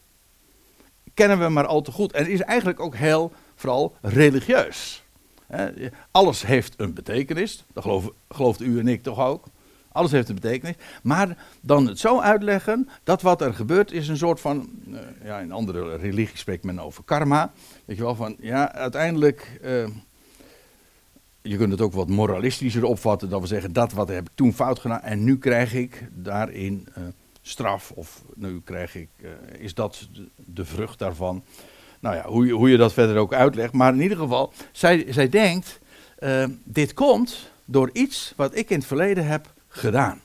[1.13, 2.11] kennen we maar al te goed.
[2.11, 5.03] En is eigenlijk ook heel, vooral religieus.
[6.11, 9.45] Alles heeft een betekenis, dat geloof, gelooft u en ik toch ook.
[9.91, 10.75] Alles heeft een betekenis.
[11.03, 14.69] Maar dan het zo uitleggen dat wat er gebeurt is een soort van.
[14.87, 17.51] Uh, ja, in andere religies spreekt men over karma.
[17.85, 19.59] Weet je wel, van ja, uiteindelijk.
[19.63, 19.87] Uh,
[21.41, 23.29] je kunt het ook wat moralistischer opvatten.
[23.29, 25.01] Dat we zeggen dat wat heb ik toen fout gedaan.
[25.01, 27.03] En nu krijg ik daarin uh,
[27.47, 27.91] straf.
[27.91, 29.09] Of nu krijg ik.
[29.57, 31.43] is dat de, vrucht daarvan.
[31.99, 33.73] Nou ja, hoe je, hoe je dat verder ook uitlegt.
[33.73, 35.79] Maar in ieder geval, zij, zij denkt.
[36.63, 40.21] dit komt door iets wat ik in het verleden heb gedaan.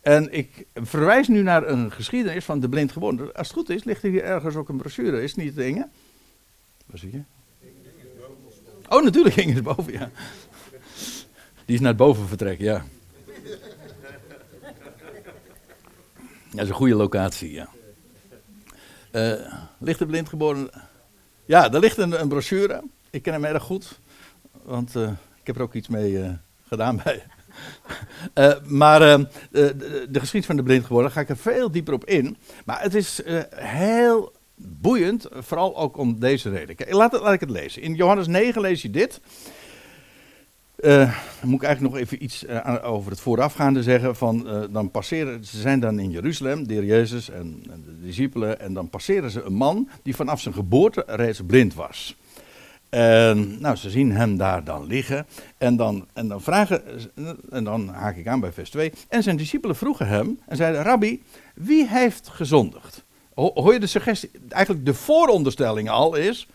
[0.00, 3.34] En ik verwijs nu naar een geschiedenis van de blind geworden.
[3.34, 5.22] Als het goed is, ligt er hier ergens ook een brochure.
[5.22, 5.90] Is het niet dingen?
[6.86, 7.22] Waar zie je?
[8.88, 10.10] Oh, natuurlijk ging het boven, ja.
[11.64, 12.84] Die is naar boven vertrek, ja.
[16.50, 17.68] Dat is een goede locatie, ja.
[19.12, 20.70] Uh, ligt er blind geboren?
[21.44, 22.82] Ja, daar ligt een, een, brochure.
[23.10, 23.98] Ik ken hem erg goed,
[24.62, 26.30] want uh, ik heb er ook iets mee uh,
[26.66, 27.22] gedaan bij.
[28.64, 29.26] Maar de,
[30.10, 32.36] de, geschiedenis van de blind geworden, ga ik er veel dieper op in.
[32.64, 33.22] Maar het is
[33.54, 36.76] heel boeiend, vooral ook om deze reden.
[36.76, 37.82] Kijk, laat, laat, ik het lezen.
[37.82, 39.20] In Johannes 9 lees je dit.
[40.82, 41.10] Dan
[41.42, 42.48] moet ik eigenlijk nog even iets
[42.82, 44.16] over het voorafgaande zeggen.
[44.16, 48.60] Van, dan passeren, ze zijn dan in Jeruzalem, de heer Jezus en, en de discipelen.
[48.60, 52.16] En dan passeren ze een man die vanaf zijn geboorte reeds blind was.
[52.88, 55.26] En nou, ze zien hem daar dan liggen.
[55.58, 56.82] En dan, en dan vragen,
[57.50, 58.92] en dan haak ik aan bij vers 2.
[59.08, 61.22] En zijn discipelen vroegen hem en zeiden: Rabbi,
[61.54, 63.04] wie heeft gezondigd?
[63.34, 64.30] Hoor je de suggestie?
[64.48, 66.48] Eigenlijk de vooronderstelling al is.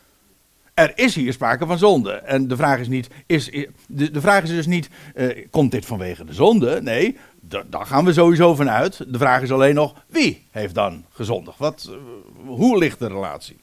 [0.74, 2.12] Er is hier sprake van zonde.
[2.12, 3.52] En de vraag is niet, is,
[3.88, 6.82] de, de vraag is dus niet, uh, komt dit vanwege de zonde?
[6.82, 9.06] Nee, daar gaan we sowieso vanuit.
[9.08, 11.58] De vraag is alleen nog, wie heeft dan gezondigd?
[11.58, 11.98] Wat, uh,
[12.46, 13.60] hoe ligt de relatie?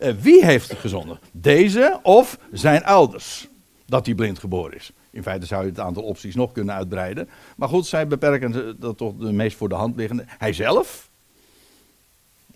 [0.00, 1.20] Uh, wie heeft gezondigd?
[1.32, 3.48] Deze of zijn ouders?
[3.86, 4.90] Dat hij blind geboren is.
[5.10, 7.28] In feite zou je het aantal opties nog kunnen uitbreiden.
[7.56, 10.24] Maar goed, zij beperken dat tot de meest voor de hand liggende.
[10.26, 11.10] Hij zelf,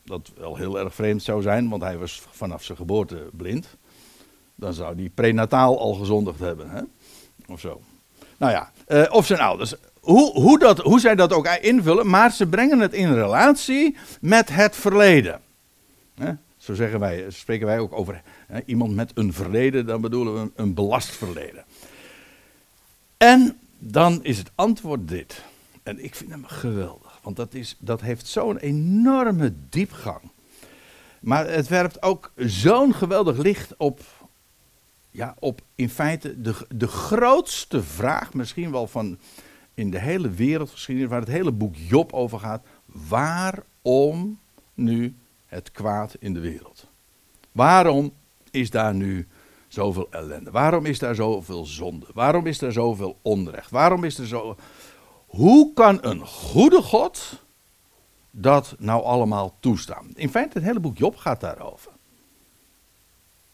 [0.04, 3.76] dat wel heel erg vreemd zou zijn, want hij was vanaf zijn geboorte blind.
[4.60, 6.80] Dan zou hij prenataal al gezondigd hebben, hè?
[7.46, 7.80] of zo.
[8.36, 9.74] Nou ja, uh, of zijn ouders.
[10.00, 14.48] Hoe, hoe, dat, hoe zij dat ook invullen, maar ze brengen het in relatie met
[14.48, 15.40] het verleden.
[16.60, 20.40] Zo zeggen wij, spreken wij ook over hè, iemand met een verleden, dan bedoelen we
[20.40, 21.64] een, een belast verleden.
[23.16, 25.42] En dan is het antwoord dit.
[25.82, 30.20] En ik vind hem geweldig, want dat, is, dat heeft zo'n enorme diepgang.
[31.20, 34.00] Maar het werpt ook zo'n geweldig licht op,
[35.10, 39.18] ja, op in feite de, de grootste vraag, misschien wel van
[39.74, 42.62] in de hele wereldgeschiedenis, waar het hele boek Job over gaat.
[43.08, 44.38] Waarom
[44.74, 45.14] nu
[45.46, 46.86] het kwaad in de wereld?
[47.52, 48.12] Waarom
[48.50, 49.28] is daar nu
[49.68, 50.50] zoveel ellende?
[50.50, 52.06] Waarom is daar zoveel zonde?
[52.14, 53.70] Waarom is er zoveel onrecht?
[53.70, 54.56] Waarom is er zo.
[55.26, 57.42] Hoe kan een goede God
[58.30, 60.06] dat nou allemaal toestaan?
[60.14, 61.89] In feite, het hele boek Job gaat daarover.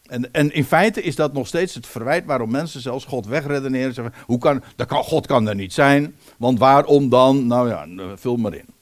[0.06, 3.94] En, en, in feite is dat nog steeds het verwijt waarom mensen zelfs God wegredeneren.
[3.94, 7.46] Zeggen, hoe kan, dat kan, God kan er niet zijn, want waarom dan?
[7.46, 8.74] Nou ja, vul maar in.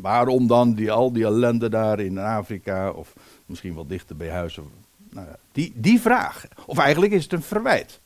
[0.00, 3.12] waarom dan die, al die ellende daar in Afrika of
[3.46, 4.58] misschien wel dichter bij huis?
[4.58, 4.64] Of,
[5.10, 6.46] nou ja, die, die vraag.
[6.66, 8.00] Of eigenlijk is het een verwijt.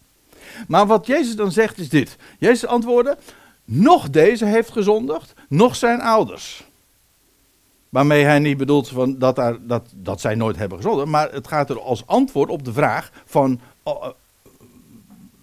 [0.69, 2.17] Maar wat Jezus dan zegt is dit.
[2.39, 3.19] Jezus antwoordde,
[3.65, 6.66] nog deze heeft gezondigd, nog zijn ouders.
[7.97, 11.09] Waarmee hij niet bedoelt van dat, daar, dat, dat zij nooit hebben gezondigd.
[11.09, 14.11] Maar het gaat er als antwoord op de vraag van oh, uh,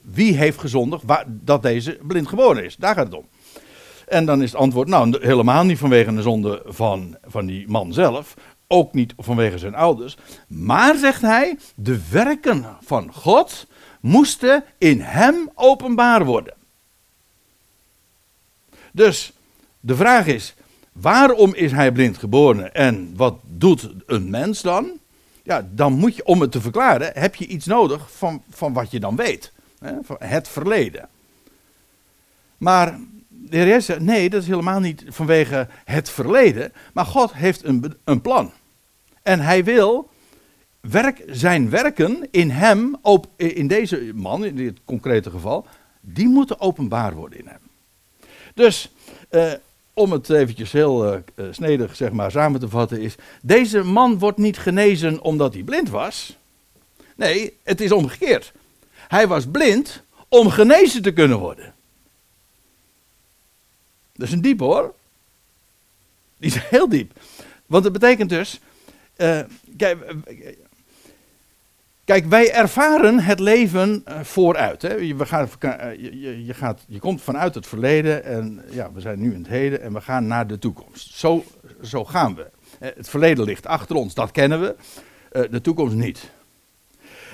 [0.01, 2.75] wie heeft gezondigd waar, dat deze blind geboren is.
[2.75, 3.25] Daar gaat het om.
[4.07, 7.93] En dan is het antwoord, nou helemaal niet vanwege de zonde van, van die man
[7.93, 8.33] zelf.
[8.67, 10.17] Ook niet vanwege zijn ouders.
[10.47, 13.67] Maar, zegt hij, de werken van God
[13.99, 16.53] moesten in hem openbaar worden.
[18.91, 19.33] Dus
[19.79, 20.55] de vraag is,
[20.93, 24.91] waarom is hij blind geboren en wat doet een mens dan?
[25.43, 28.91] Ja, dan moet je, om het te verklaren, heb je iets nodig van, van wat
[28.91, 29.51] je dan weet.
[29.79, 31.09] Hè, van het verleden.
[32.57, 36.73] Maar de heer zegt, nee, dat is helemaal niet vanwege het verleden.
[36.93, 38.51] Maar God heeft een, een plan.
[39.21, 40.09] En hij wil
[40.79, 45.67] werk, zijn werken in hem, op, in deze man, in dit concrete geval,
[46.01, 47.59] die moeten openbaar worden in hem.
[48.53, 48.91] Dus,
[49.29, 49.53] eh,
[49.93, 51.19] om het eventjes heel uh,
[51.51, 55.89] snedig zeg maar, samen te vatten, is: deze man wordt niet genezen omdat hij blind
[55.89, 56.37] was.
[57.15, 58.51] Nee, het is omgekeerd.
[59.07, 61.73] Hij was blind om genezen te kunnen worden.
[64.13, 64.93] Dat is een diep hoor.
[66.37, 67.11] Die is heel diep.
[67.65, 68.59] Want het betekent dus.
[69.17, 69.39] Uh,
[69.77, 70.15] kijk,
[72.05, 74.81] kijk, wij ervaren het leven uh, vooruit.
[74.81, 74.93] Hè.
[74.93, 75.93] Je, we gaan, uh,
[76.47, 79.81] je, gaat, je komt vanuit het verleden en ja, we zijn nu in het heden
[79.81, 81.13] en we gaan naar de toekomst.
[81.13, 81.43] Zo,
[81.81, 82.49] zo gaan we.
[82.79, 84.75] Het verleden ligt achter ons, dat kennen we.
[85.49, 86.31] de toekomst niet.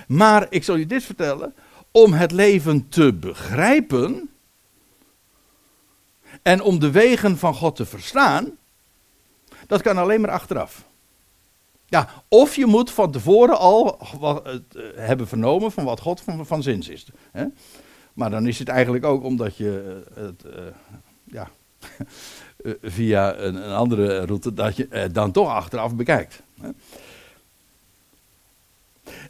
[0.07, 1.53] Maar ik zal je dit vertellen.
[1.91, 4.29] Om het leven te begrijpen.
[6.41, 8.57] En om de wegen van God te verstaan.
[9.67, 10.83] Dat kan alleen maar achteraf.
[11.89, 16.45] Ja, of je moet van tevoren al wat, uh, hebben vernomen van wat God van,
[16.45, 17.07] van zins is.
[17.31, 17.45] Hè?
[18.13, 20.43] Maar dan is het eigenlijk ook omdat je uh, het,
[21.23, 21.49] ja,
[22.81, 26.41] via een, een, andere route, dat je dan toch achteraf bekijkt.
[26.61, 26.69] Hè?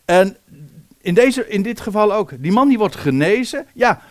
[0.06, 0.38] En
[1.02, 2.32] in, deze, in dit geval ook.
[2.40, 3.68] Die man die wordt genezen.
[3.74, 4.02] Ja,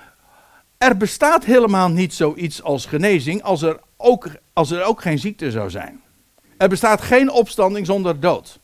[0.78, 5.50] er bestaat helemaal niet zoiets als genezing als er ook, als er ook geen ziekte
[5.50, 6.00] zou zijn.
[6.58, 8.58] Er bestaat geen opstanding zonder dood.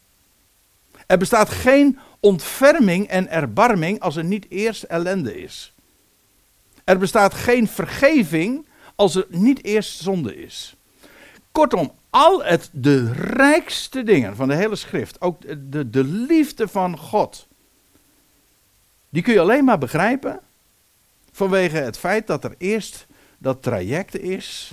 [1.06, 5.72] Er bestaat geen ontferming en erbarming als er niet eerst ellende is.
[6.84, 10.74] Er bestaat geen vergeving als er niet eerst zonde is.
[11.52, 16.98] Kortom, al het, de rijkste dingen van de hele schrift, ook de, de liefde van
[16.98, 17.46] God,
[19.08, 20.40] die kun je alleen maar begrijpen
[21.32, 23.06] vanwege het feit dat er eerst
[23.38, 24.72] dat traject is,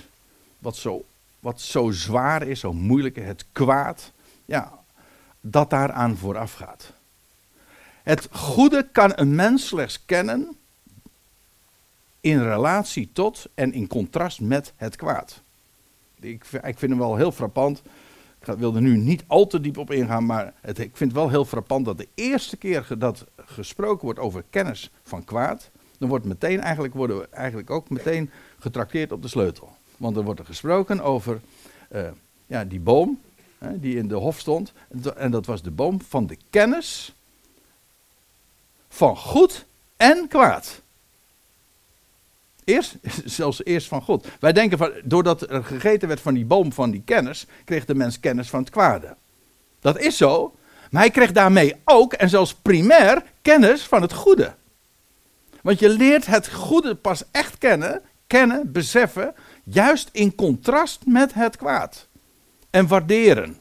[0.58, 1.04] wat zo,
[1.42, 4.12] wat zo zwaar is, zo moeilijk, het kwaad,
[4.44, 4.78] ja,
[5.40, 6.92] dat daaraan vooraf gaat.
[8.02, 10.56] Het goede kan een mens slechts kennen
[12.20, 15.42] in relatie tot en in contrast met het kwaad.
[16.20, 17.82] Ik, ik vind hem wel heel frappant.
[18.40, 21.20] Ik wil er nu niet al te diep op ingaan, maar het, ik vind het
[21.20, 26.08] wel heel frappant dat de eerste keer dat gesproken wordt over kennis van kwaad, dan
[26.08, 29.76] wordt meteen eigenlijk, worden we eigenlijk ook meteen getrakteerd op de sleutel.
[30.02, 31.40] Want er wordt er gesproken over
[31.92, 32.08] uh,
[32.46, 33.20] ja, die boom
[33.58, 34.72] hè, die in de hof stond.
[35.16, 37.14] En dat was de boom van de kennis
[38.88, 39.64] van goed
[39.96, 40.80] en kwaad.
[42.64, 44.26] Eerst, zelfs eerst van God.
[44.40, 47.94] Wij denken van, doordat er gegeten werd van die boom van die kennis, kreeg de
[47.94, 49.16] mens kennis van het kwade.
[49.80, 50.54] Dat is zo,
[50.90, 54.54] maar hij kreeg daarmee ook, en zelfs primair, kennis van het goede.
[55.60, 61.56] Want je leert het goede pas echt kennen, kennen, beseffen, juist in contrast met het
[61.56, 62.06] kwaad.
[62.70, 63.60] En waarderen.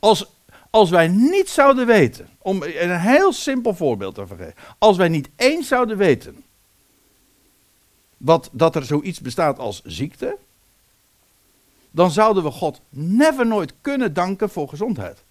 [0.00, 0.26] Als,
[0.70, 4.54] als wij niet zouden weten, om een heel simpel voorbeeld te geven.
[4.78, 6.44] Als wij niet eens zouden weten
[8.16, 10.36] wat, dat er zoiets bestaat als ziekte,
[11.90, 15.22] dan zouden we God never nooit kunnen danken voor gezondheid.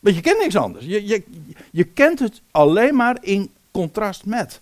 [0.00, 0.84] Want je kent niks anders.
[0.84, 1.24] Je, je,
[1.70, 4.60] je kent het alleen maar in contrast met.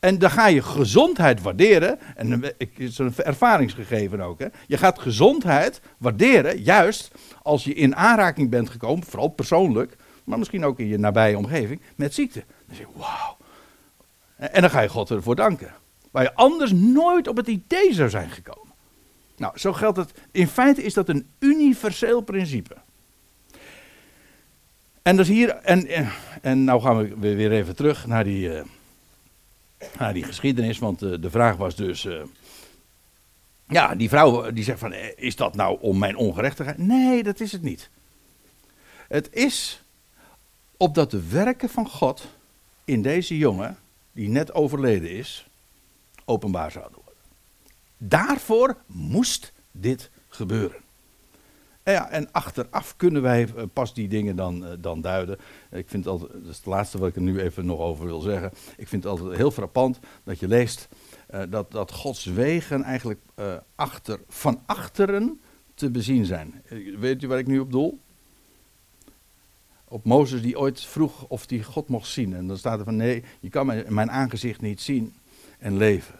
[0.00, 1.98] En dan ga je gezondheid waarderen.
[2.16, 4.38] En het is een ervaringsgegeven ook.
[4.38, 4.46] Hè.
[4.66, 7.10] Je gaat gezondheid waarderen, juist
[7.42, 11.80] als je in aanraking bent gekomen, vooral persoonlijk, maar misschien ook in je nabije omgeving,
[11.96, 12.44] met ziekte.
[12.66, 13.36] Dan zeg je, wauw.
[14.36, 15.72] En dan ga je God ervoor danken.
[16.10, 18.72] Waar je anders nooit op het idee zou zijn gekomen.
[19.36, 20.12] Nou, zo geldt het.
[20.30, 22.76] In feite is dat een universeel principe.
[25.02, 25.86] En dus hier, en,
[26.42, 28.60] en nou gaan we weer even terug naar die, uh,
[30.12, 32.22] die geschiedenis, want uh, de vraag was dus, uh,
[33.68, 36.78] ja, die vrouw die zegt van, is dat nou om mijn ongerechtigheid?
[36.78, 37.90] Nee, dat is het niet.
[39.08, 39.82] Het is
[40.76, 42.28] opdat de werken van God
[42.84, 43.76] in deze jongen,
[44.12, 45.46] die net overleden is,
[46.24, 47.22] openbaar zouden worden.
[47.96, 50.80] Daarvoor moest dit gebeuren.
[51.82, 55.38] En, ja, en achteraf kunnen wij eh, pas die dingen dan, eh, dan duiden.
[55.70, 58.06] Ik vind het altijd, dat is het laatste wat ik er nu even nog over
[58.06, 58.50] wil zeggen.
[58.76, 60.88] Ik vind het altijd heel frappant dat je leest
[61.34, 63.20] uh, dat, dat Gods wegen eigenlijk
[63.74, 65.40] achter, van achteren
[65.74, 66.62] te bezien zijn.
[66.98, 67.98] Weet u waar ik nu op doel?
[69.84, 72.34] Op Mozes die ooit vroeg of hij God mocht zien.
[72.34, 75.14] En dan staat er van nee, je kan mijn aangezicht niet zien
[75.58, 76.14] en leven.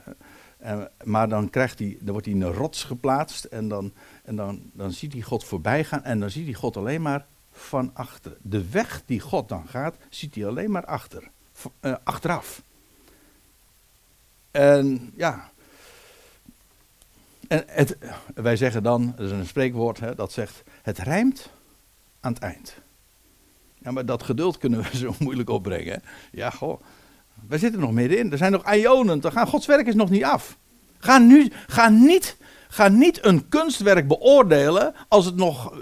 [0.60, 3.92] En, maar dan, krijgt hij, dan wordt hij in een rots geplaatst en, dan,
[4.30, 7.26] en dan, dan ziet hij God voorbij gaan en dan ziet hij God alleen maar
[7.52, 8.36] van achter.
[8.42, 11.30] De weg die God dan gaat, ziet hij alleen maar achter,
[11.80, 12.62] uh, achteraf.
[14.50, 15.50] En ja,
[17.48, 17.96] en het,
[18.34, 21.50] wij zeggen dan, er is een spreekwoord hè, dat zegt, het rijmt
[22.20, 22.74] aan het eind.
[23.78, 26.02] Ja, maar dat geduld kunnen we zo moeilijk opbrengen.
[26.32, 26.80] Ja, goh.
[27.48, 28.32] We zitten nog middenin.
[28.32, 29.32] Er zijn nog ionen.
[29.32, 30.56] Gods werk is nog niet af.
[30.98, 32.36] Ga, nu, ga niet
[32.72, 35.72] ga niet een kunstwerk beoordelen als het nog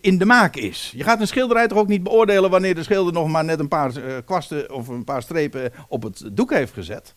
[0.00, 0.92] in de maak is.
[0.96, 3.68] Je gaat een schilderij toch ook niet beoordelen wanneer de schilder nog maar net een
[3.68, 7.14] paar eh, kwasten of een paar strepen op het doek heeft gezet.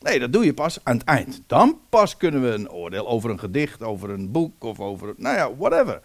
[0.00, 1.42] Nee, dat doe je pas aan het eind.
[1.46, 5.36] Dan pas kunnen we een oordeel over een gedicht, over een boek of over, nou
[5.36, 6.00] ja, whatever.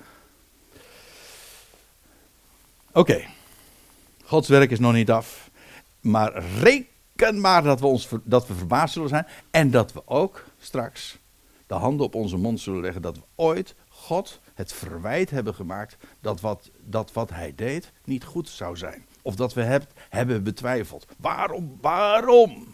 [2.92, 3.24] Oké,
[4.24, 5.50] Gods werk is nog niet af.
[6.02, 9.28] Maar reken maar dat we, ons, dat we verbaasd zullen zijn.
[9.52, 11.18] En dat we ook straks
[11.68, 13.02] de handen op onze mond zullen leggen.
[13.02, 18.24] Dat we ooit God het verwijt hebben gemaakt dat wat, dat wat hij deed niet
[18.24, 19.06] goed zou zijn.
[19.22, 21.06] Of dat we heb, hebben betwijfeld.
[21.18, 21.78] Waarom?
[21.82, 22.74] Waarom?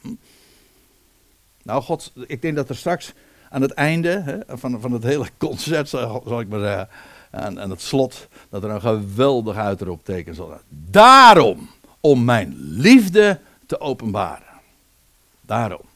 [1.63, 3.13] Nou, God, ik denk dat er straks
[3.49, 6.89] aan het einde hè, van, van het hele concert, zal, ik maar zeggen,
[7.31, 10.61] aan, het slot, dat er een geweldig uitroepteken zal zijn.
[10.69, 11.69] Daarom,
[11.99, 14.59] om mijn liefde te openbaren.
[15.41, 15.90] Daarom.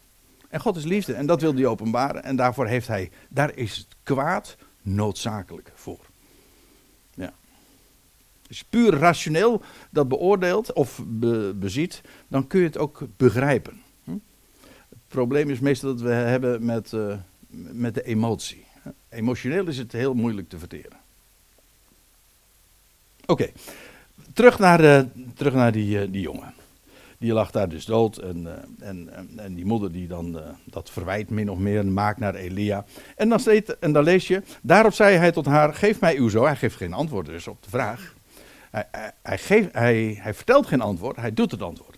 [0.56, 2.24] En God is liefde en dat wil hij openbaren.
[2.24, 6.00] En daarvoor heeft hij, daar is het kwaad noodzakelijk voor.
[7.14, 7.34] Ja.
[8.48, 11.02] Als je puur rationeel dat beoordeelt of
[11.56, 13.82] beziet, dan kun je het ook begrijpen.
[14.04, 14.12] Hm?
[14.90, 17.16] Het probleem is meestal dat we hebben met, uh,
[17.72, 18.66] met de emotie.
[19.10, 20.98] Emotioneel is het heel moeilijk te verteren.
[23.26, 23.52] Oké,
[24.34, 26.54] terug naar, de, terug naar die, uh, die jongen.
[27.20, 28.18] Die lag daar dus dood.
[28.18, 32.20] En, uh, en, en, die moeder die dan uh, dat verwijt min of meer maakt
[32.20, 32.86] naar Elia.
[33.16, 33.40] En dan,
[33.80, 36.46] en dan lees je, daarop zei hij tot haar, geef mij uw zoon.
[36.46, 38.14] Hij geeft geen antwoord dus op de vraag.
[38.72, 41.98] Hij, hij, geeft, hij, hij vertelt geen antwoord, hij doet het antwoord.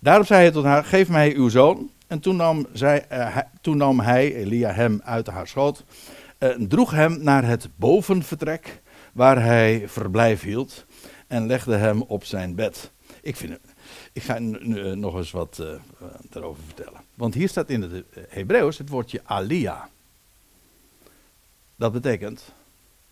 [0.00, 1.90] Daarop zei hij tot haar, geef mij uw zoon.
[2.06, 5.84] En toen nam, zij, hij, toen nam hij, Elia, hem uit haar schoot.
[6.38, 10.86] En droeg hem naar het bovenvertrek waar hij verblijf hield
[11.28, 12.92] en legde hem op zijn bed.
[13.22, 13.58] Ik, vind,
[14.14, 15.74] ik ga eh, nog eens wat uh,
[16.30, 17.00] daarover vertellen.
[17.14, 19.88] Want hier staat in het Hebreeuws het woordje alia.
[21.76, 22.52] Dat betekent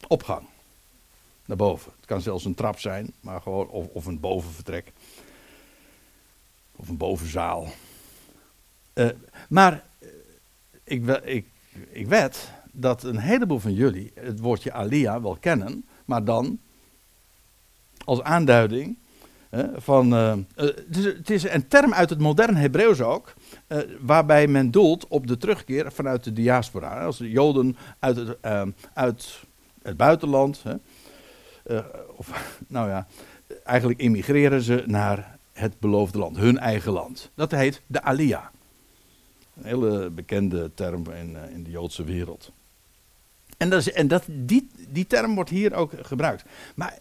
[0.09, 0.47] opgang.
[1.45, 1.93] Naar boven.
[1.97, 4.93] Het kan zelfs een trap zijn, maar gewoon, of, of een bovenvertrek.
[6.77, 7.69] Of een bovenzaal.
[9.49, 9.85] Maar
[10.85, 11.47] ik, ik,
[11.91, 16.59] ik wed dat een heleboel van jullie het woordje alia wel kennen maar dan
[18.05, 18.97] als aanduiding
[19.77, 20.13] van.
[20.55, 23.35] Het, is, het, is, een term uit het moderne Hebreeuws ook,
[23.69, 27.05] uh, waarbij men doelt op de terugkeer vanuit de diaspora.
[27.05, 28.63] Als de Joden uit het, uh,
[28.95, 29.41] uit
[29.83, 30.63] het buitenland,
[32.17, 33.07] of nou ja,
[33.65, 37.31] eigenlijk immigreren ze naar het beloofde land, hun eigen land.
[37.35, 38.45] Dat heet de Aliyah.
[39.57, 42.53] Een hele bekende term in, in de Joodse wereld.
[43.57, 46.45] En, dat, is, en dat, die, die term wordt hier ook gebruikt.
[46.75, 46.99] Maar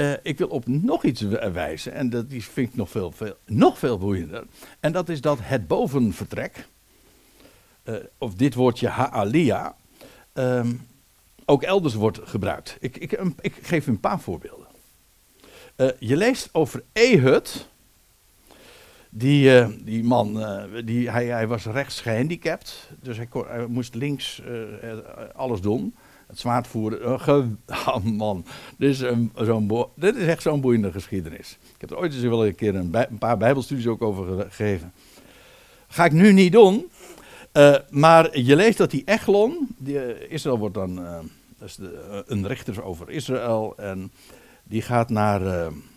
[0.00, 1.20] uh, ik wil op nog iets
[1.52, 4.44] wijzen, en dat die vind ik nog veel, veel, nog veel boeiender.
[4.80, 6.66] En dat is dat het bovenvertrek,
[7.84, 9.74] uh, of dit woordje ha'alia,
[10.34, 10.86] um,
[11.44, 12.76] ook elders wordt gebruikt.
[12.80, 14.66] Ik, ik, um, ik geef een paar voorbeelden.
[15.76, 17.68] Uh, je leest over Ehud.
[19.12, 20.44] Die, die man,
[20.84, 24.42] die, hij, hij was rechts gehandicapt, dus hij, hij moest links
[25.34, 25.94] alles doen
[26.30, 27.12] het zwaard voeren.
[27.12, 28.44] Oh, man,
[28.76, 29.32] dit is, een,
[29.94, 31.58] dit is echt zo'n boeiende geschiedenis.
[31.74, 34.92] Ik heb er ooit eens wel een keer een, een paar bijbelstudies ook over gegeven.
[35.88, 36.90] Ga ik nu niet doen.
[37.52, 41.18] Uh, maar je leest dat die Eglon, die, Israël wordt dan, uh,
[41.58, 43.74] dat is de, een rechter over Israël.
[43.76, 44.12] En
[44.64, 45.40] die gaat naar,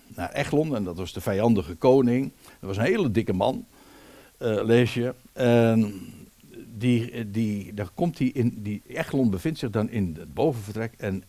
[0.07, 2.31] naar Eglon, en dat was de vijandige koning.
[2.59, 3.65] Dat was een hele dikke man,
[4.37, 5.13] lees je.
[5.33, 5.93] En
[6.83, 11.23] die, die, daar komt hij in, die Echelon bevindt zich dan in het bovenvertrek en,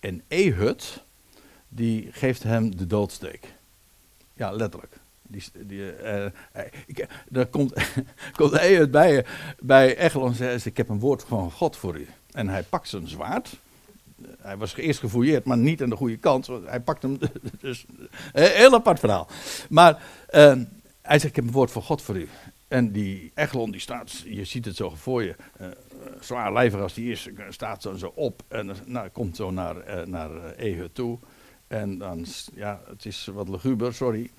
[0.00, 1.02] en Ehud,
[1.68, 3.54] die geeft hem de doodsteek.
[4.32, 4.96] Ja, letterlijk.
[5.22, 6.26] Die, die, uh,
[6.86, 7.74] ik, daar komt,
[8.36, 9.26] komt Ehud bij,
[9.60, 12.06] bij Echelon en zegt, ik heb een woord van God voor u.
[12.30, 13.56] En hij pakt zijn zwaard.
[14.38, 16.46] Hij was eerst gefouilleerd, maar niet aan de goede kant.
[16.64, 17.18] Hij pakt hem,
[17.60, 17.86] dus
[18.32, 19.28] een heel apart verhaal.
[19.68, 20.02] Maar
[21.02, 22.28] hij zegt, ik heb een woord van God voor u.
[22.68, 25.66] En die Eglon die staat, je ziet het zo voor je, uh,
[26.20, 30.52] zwaar als die is, staat zo, zo op en nou, komt zo naar, uh, naar
[30.52, 31.18] Ehud toe.
[31.66, 34.30] En dan, ja, het is wat luguber, sorry.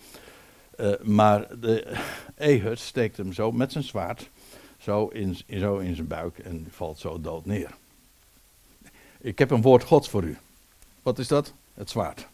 [1.01, 1.97] Maar de
[2.35, 4.29] Ehud steekt hem zo met zijn zwaard,
[4.77, 7.69] zo in, in, zo in zijn buik en valt zo dood neer.
[9.19, 10.37] Ik heb een woord gods voor u.
[11.01, 11.53] Wat is dat?
[11.73, 12.27] Het zwaard.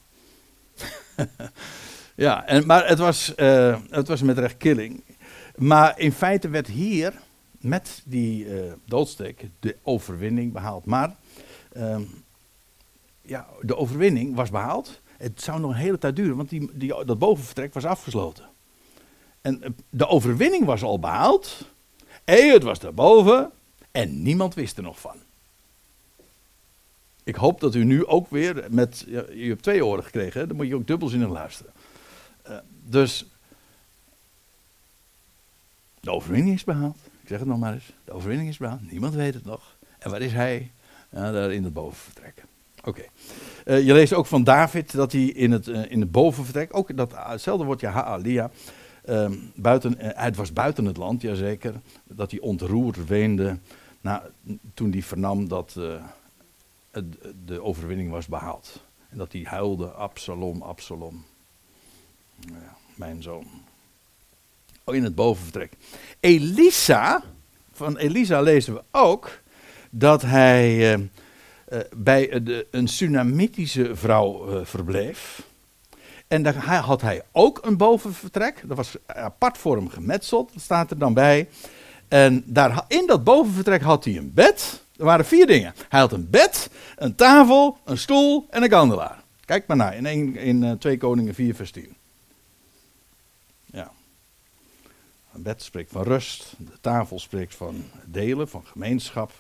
[2.16, 3.34] ja, en, maar het was,
[3.90, 5.04] het was met recht killing.
[5.56, 7.14] Maar in feite werd hier
[7.60, 10.86] met die uh, doodsteek de overwinning behaald.
[10.86, 11.16] Maar
[11.78, 12.00] uh,
[13.22, 15.02] ja, de overwinning was behaald.
[15.18, 18.50] Het zou nog een hele tijd duren, want die, die, dat bovenvertrek was afgesloten.
[19.42, 21.70] En uh, de overwinning was al behaald.
[22.24, 23.52] het was daarboven
[23.92, 25.16] en niemand wist er nog van.
[27.24, 29.06] Ik hoop dat u nu ook weer met.
[29.08, 31.74] Je hebt twee oren gekregen, dan moet je ook dubbelzinnig luisteren.
[32.50, 33.26] Uh, dus.
[36.04, 36.98] De overwinning is behaald.
[37.22, 37.94] Ik zeg het nog maar eens.
[38.06, 38.92] De overwinning is behaald.
[38.92, 39.76] Niemand weet het nog.
[40.00, 40.72] En waar is hij?
[41.10, 42.44] Ja, daar in het bovenvertrek.
[42.84, 43.04] Oké.
[43.66, 46.98] Uh, je leest ook van David dat hij in het, uh, in het bovenvertrek, ook
[46.98, 48.52] dat, hetzelfde woordje Haalia,
[49.06, 51.74] uh, buiten, het was buiten het land, jazeker,
[52.04, 53.58] dat hij ontroerd weende
[54.02, 54.24] na,
[54.74, 55.74] toen hij vernam dat
[57.46, 58.84] de overwinning was behaald.
[59.10, 61.26] En dat hij huilde, Absalom, Absalom.
[62.40, 63.46] Ja, mijn zoon.
[64.84, 65.72] Oh, in het bovenvertrek.
[66.20, 67.24] Elisa,
[67.74, 69.40] van Elisa lezen we ook
[69.90, 71.00] dat hij uh,
[71.70, 75.42] uh, bij de, een Sunamitische vrouw uh, verbleef.
[76.28, 78.64] En daar had hij ook een bovenvertrek.
[78.66, 81.50] Dat was apart voor hem gemetseld, dat staat er dan bij.
[82.08, 84.84] En daar, in dat bovenvertrek had hij een bed.
[84.98, 85.74] Er waren vier dingen.
[85.90, 89.24] Hij had een bed, een tafel, een stoel en een kandelaar.
[89.46, 91.96] Kijk maar naar in, in, in 2 Koningen 4 vers 10.
[93.66, 93.92] Ja.
[95.34, 96.54] Een bed spreekt van rust.
[96.58, 99.32] De tafel spreekt van delen, van gemeenschap.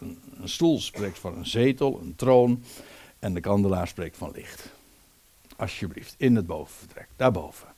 [0.00, 2.62] Een, stoel spreekt van een zetel, een troon.
[3.18, 4.68] En de kandelaar spreekt van licht.
[5.56, 7.68] Alsjeblieft, in het bovenvertrek, daarboven.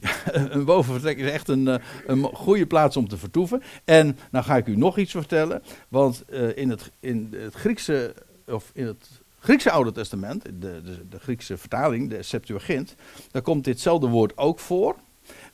[0.32, 3.62] een bovenvertrek is echt een, eh, een goede plaats om te vertoeven.
[3.84, 5.62] En nou ga ik u nog iets vertellen.
[5.88, 8.14] Want uh, in, het, in het Griekse,
[8.46, 9.08] of in het
[9.38, 12.94] Griekse Oude Testament, de, de, de Griekse vertaling, de Septuagint,
[13.30, 14.96] daar komt ditzelfde woord ook voor.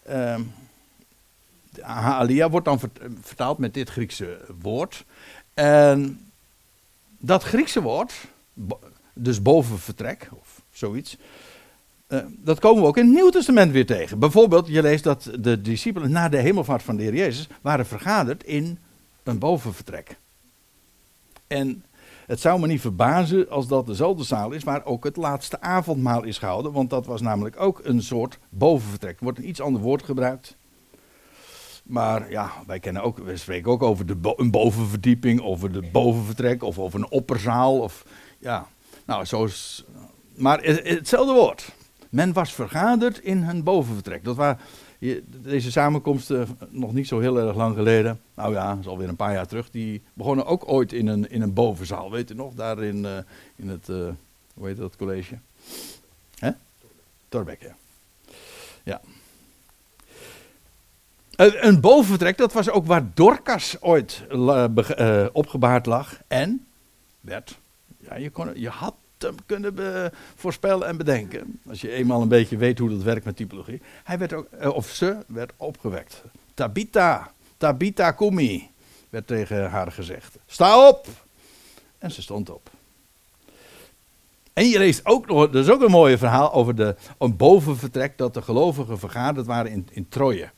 [0.09, 0.35] Uh,
[1.81, 2.81] Haalia wordt dan
[3.21, 5.05] vertaald met dit Griekse woord.
[5.55, 6.21] En
[7.19, 8.13] dat Griekse woord,
[9.13, 11.17] dus bovenvertrek of zoiets,
[12.09, 14.19] uh, dat komen we ook in het Nieuw Testament weer tegen.
[14.19, 18.45] Bijvoorbeeld, je leest dat de discipelen na de hemelvaart van de Heer Jezus waren vergaderd
[18.45, 18.79] in
[19.23, 20.17] een bovenvertrek.
[21.47, 21.85] En
[22.29, 26.23] het zou me niet verbazen als dat dezelfde zaal is waar ook het laatste avondmaal
[26.23, 29.19] is gehouden, want dat was namelijk ook een soort bovenvertrek.
[29.19, 30.57] Er wordt een iets ander woord gebruikt.
[31.85, 36.63] Maar ja, wij kennen ook, we spreken ook over de een bovenverdieping, over de bovenvertrek
[36.63, 37.79] of over een opperzaal.
[37.79, 38.05] Of,
[38.39, 38.67] ja,
[39.07, 39.85] nou, zo is.
[40.35, 41.73] Maar hetzelfde woord.
[42.11, 44.25] Men was vergaderd in hun bovenvertrek.
[44.25, 44.59] Dat waren
[45.29, 48.21] deze samenkomsten nog niet zo heel erg lang geleden.
[48.35, 49.71] Nou ja, dat is alweer een paar jaar terug.
[49.71, 52.11] Die begonnen ook ooit in een, in een bovenzaal.
[52.11, 52.55] Weet u nog?
[52.55, 53.19] Daar in, uh,
[53.57, 54.09] in het, uh,
[54.55, 55.39] hoe heet dat college?
[56.39, 56.51] Hè?
[57.29, 57.77] Torbeck, ja.
[58.83, 59.01] Ja.
[61.37, 64.23] Een bovenvertrek, dat was ook waar Dorcas ooit
[65.33, 66.21] opgebaard lag.
[66.27, 66.67] En
[67.21, 67.59] werd,
[67.99, 68.95] ja, je, kon, je had
[69.47, 71.61] kunnen voorspellen en bedenken.
[71.69, 73.81] Als je eenmaal een beetje weet hoe dat werkt met typologie.
[74.05, 76.23] Hij werd ook, eh, of ze werd opgewekt.
[76.55, 78.71] Tabita, Tabita Kumi,
[79.11, 80.37] werd tegen haar gezegd.
[80.47, 81.07] Sta op!
[81.99, 82.71] En ze stond op.
[84.53, 88.19] En je leest ook nog, dat is ook een mooi verhaal over de, een bovenvertrek
[88.19, 90.51] dat de gelovigen vergaderd waren in, in Troje.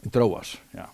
[0.00, 0.92] In Troas, ja.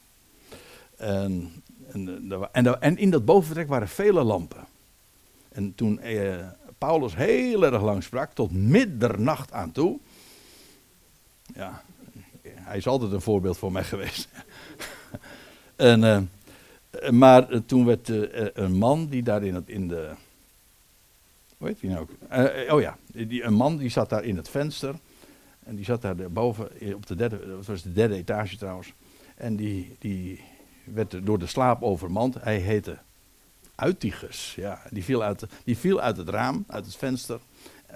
[0.96, 1.62] En,
[1.92, 4.64] en, en, en in dat bovenvertrek waren vele lampen.
[5.52, 6.36] En toen eh,
[6.86, 9.98] Paulus heel erg lang sprak, tot middernacht aan toe.
[11.54, 11.82] Ja,
[12.42, 14.28] hij is altijd een voorbeeld voor mij geweest.
[15.76, 20.10] en, uh, maar toen werd uh, een man die daar in, het, in de.
[21.56, 22.06] Hoe heet die nou?
[22.70, 24.94] Oh ja, die, een man die zat daar in het venster.
[25.62, 28.92] En die zat daar boven op de derde, dat was de derde etage trouwens.
[29.34, 30.40] En die, die
[30.84, 32.34] werd door de slaap overmand.
[32.42, 32.98] Hij heette
[33.74, 34.82] Uitigus, ja.
[34.90, 37.40] Die viel, uit, die viel uit het raam, uit het venster,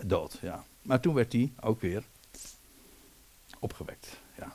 [0.04, 0.64] dood, ja.
[0.82, 2.04] Maar toen werd hij ook weer
[3.58, 4.54] opgewekt, ja.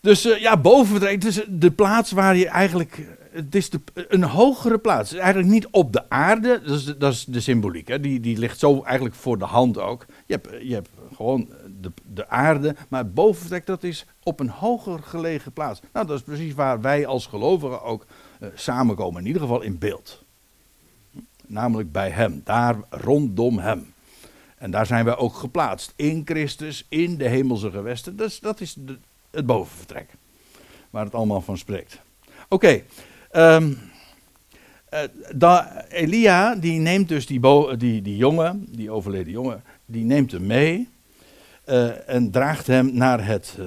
[0.00, 4.24] Dus uh, ja, bovenvertrek, het is de plaats waar je eigenlijk, het is de, een
[4.24, 5.14] hogere plaats.
[5.14, 8.00] eigenlijk niet op de aarde, dat is de, dat is de symboliek, hè.
[8.00, 10.06] Die, die ligt zo eigenlijk voor de hand ook.
[10.26, 11.48] Je hebt, je hebt gewoon
[11.80, 15.80] de, de aarde, maar het bovenvertrek dat is op een hoger gelegen plaats.
[15.92, 18.06] Nou, dat is precies waar wij als gelovigen ook
[18.54, 20.22] samenkomen, in ieder geval in beeld.
[21.46, 23.92] Namelijk bij Hem, daar rondom Hem.
[24.56, 28.16] En daar zijn wij ook geplaatst, in Christus, in de hemelse gewesten.
[28.16, 28.76] Dus dat is
[29.30, 30.08] het bovenvertrek,
[30.90, 32.00] waar het allemaal van spreekt.
[32.48, 32.82] Oké,
[33.32, 33.78] um,
[35.42, 37.40] uh, Elia die neemt dus die,
[37.76, 40.88] die, die jongen, die overleden jongen, die neemt hem mee
[41.66, 43.58] uh, en draagt hem naar het,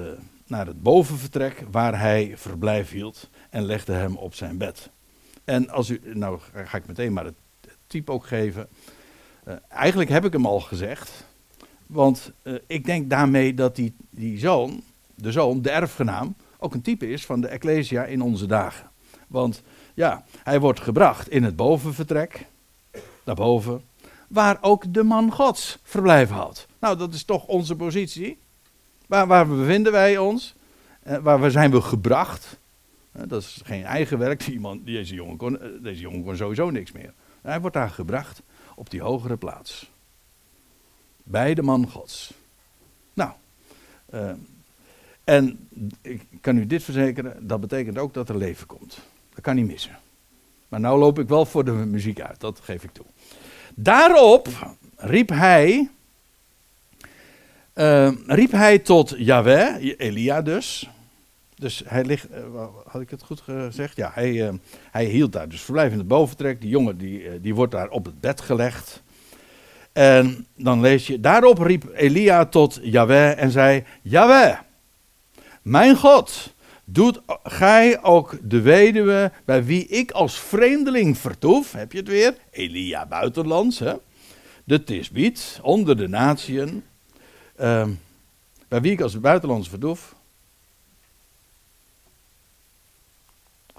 [0.46, 4.90] naar het bovenvertrek waar hij verblijf hield en legde hem op zijn bed.
[5.44, 7.34] En als u, nou ga ik meteen maar het,
[7.86, 8.68] type ook geven.
[9.48, 11.24] Uh, eigenlijk heb ik hem al gezegd,
[11.86, 14.82] want uh, ik denk daarmee dat die, die zoon,
[15.14, 18.90] de zoon, de erfgenaam, ook een type is van de Ecclesia in onze dagen.
[19.28, 19.62] Want
[19.94, 22.46] Ja, hij wordt gebracht in het bovenvertrek,
[23.24, 23.82] daarboven,
[24.28, 26.66] waar ook de man Gods verblijf had.
[26.80, 28.38] Nou, dat is toch onze positie.
[29.06, 30.54] Waar, waar bevinden wij ons?
[31.02, 32.58] Eh, waar zijn we gebracht?
[33.14, 34.44] Eh, dat is geen eigen werk.
[34.44, 37.12] Die man, deze, jongen kon, eh, deze jongen kon sowieso niks meer.
[37.42, 38.42] Hij wordt daar gebracht
[38.74, 39.90] op die hogere plaats.
[41.22, 42.32] Bij de man Gods.
[43.12, 43.30] Nou,
[44.14, 44.30] uh,
[45.24, 45.68] en
[46.02, 48.98] ik kan u dit verzekeren, dat betekent ook dat er leven komt.
[49.34, 49.98] Dat kan niet missen.
[50.68, 53.04] Maar nou loop ik wel voor de muziek uit, dat geef ik toe.
[53.74, 54.48] Daarop
[54.96, 55.90] riep hij,
[58.26, 60.88] riep hij tot Yahweh, Elia dus.
[61.64, 63.96] Dus hij ligt, uh, had ik het goed gezegd?
[63.96, 64.48] Ja, hij, uh,
[64.90, 66.60] hij hield daar dus verblijf in het boventrek.
[66.60, 69.02] Die jongen die, die wordt daar op het bed gelegd.
[69.92, 74.58] En dan lees je, daarop riep Elia tot Yahweh en zei, Yahweh,
[75.62, 76.54] mijn God,
[76.84, 82.36] doet gij ook de weduwe bij wie ik als vreemdeling vertoef, heb je het weer,
[82.50, 83.94] Elia buitenlands, hè?
[84.64, 86.84] de Tisbiet, onder de natieën,
[87.60, 87.88] uh,
[88.68, 90.14] bij wie ik als buitenlands vertoef.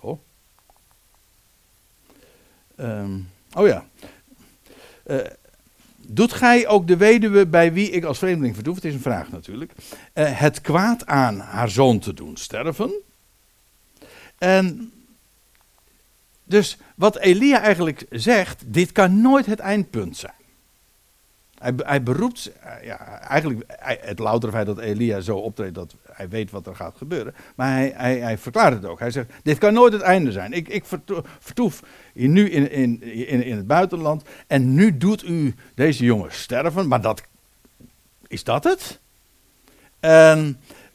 [0.06, 0.20] Goh.
[2.80, 3.86] Um, oh ja.
[5.08, 5.18] Uh,
[6.08, 9.32] Doet gij ook de weduwe bij wie ik als vreemdeling vertoef, het is een vraag
[9.32, 9.72] natuurlijk,
[10.14, 12.94] uh, het kwaad aan haar zoon te doen sterven?
[14.38, 14.92] En
[16.44, 20.34] dus wat Elia eigenlijk zegt, dit kan nooit het eindpunt zijn.
[21.62, 23.64] Hij, beroept, eh, ja, eigenlijk
[24.02, 27.36] het loutere feit dat Elia zo optreedt dat hij weet wat er gaat gebeuren.
[27.56, 29.00] Maar hij, hij, hij verklaart het ook.
[29.00, 30.54] Hij zegt, dit kan nooit het einde zijn.
[30.54, 30.86] Ik, ik
[31.40, 31.84] vertoef
[32.14, 36.88] nu in, in, in, in het buitenland en nu doet u deze jongen sterven.
[36.88, 37.24] Maar dat,
[38.28, 39.00] is dat het?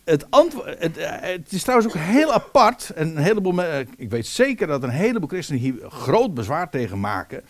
[0.05, 2.91] Het, antwoord, het, het, is trouwens ook heel apart.
[2.91, 3.63] En een heleboel,
[3.97, 7.43] ik weet zeker dat een heleboel christenen hier groot bezwaar tegen maken.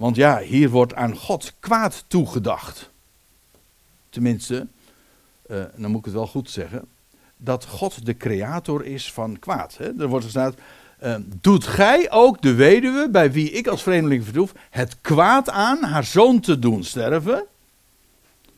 [0.00, 2.90] Want ja, hier wordt aan God kwaad toegedacht.
[4.10, 4.66] Tenminste,
[5.50, 6.84] uh, dan moet ik het wel goed zeggen.
[7.36, 9.76] Dat God de creator is van kwaad.
[9.76, 9.98] Hè?
[9.98, 10.60] Er wordt gezegd:
[11.02, 15.82] uh, doet gij ook de weduwe, bij wie ik als vreemdeling vertoef, het kwaad aan
[15.82, 17.46] haar zoon te doen sterven?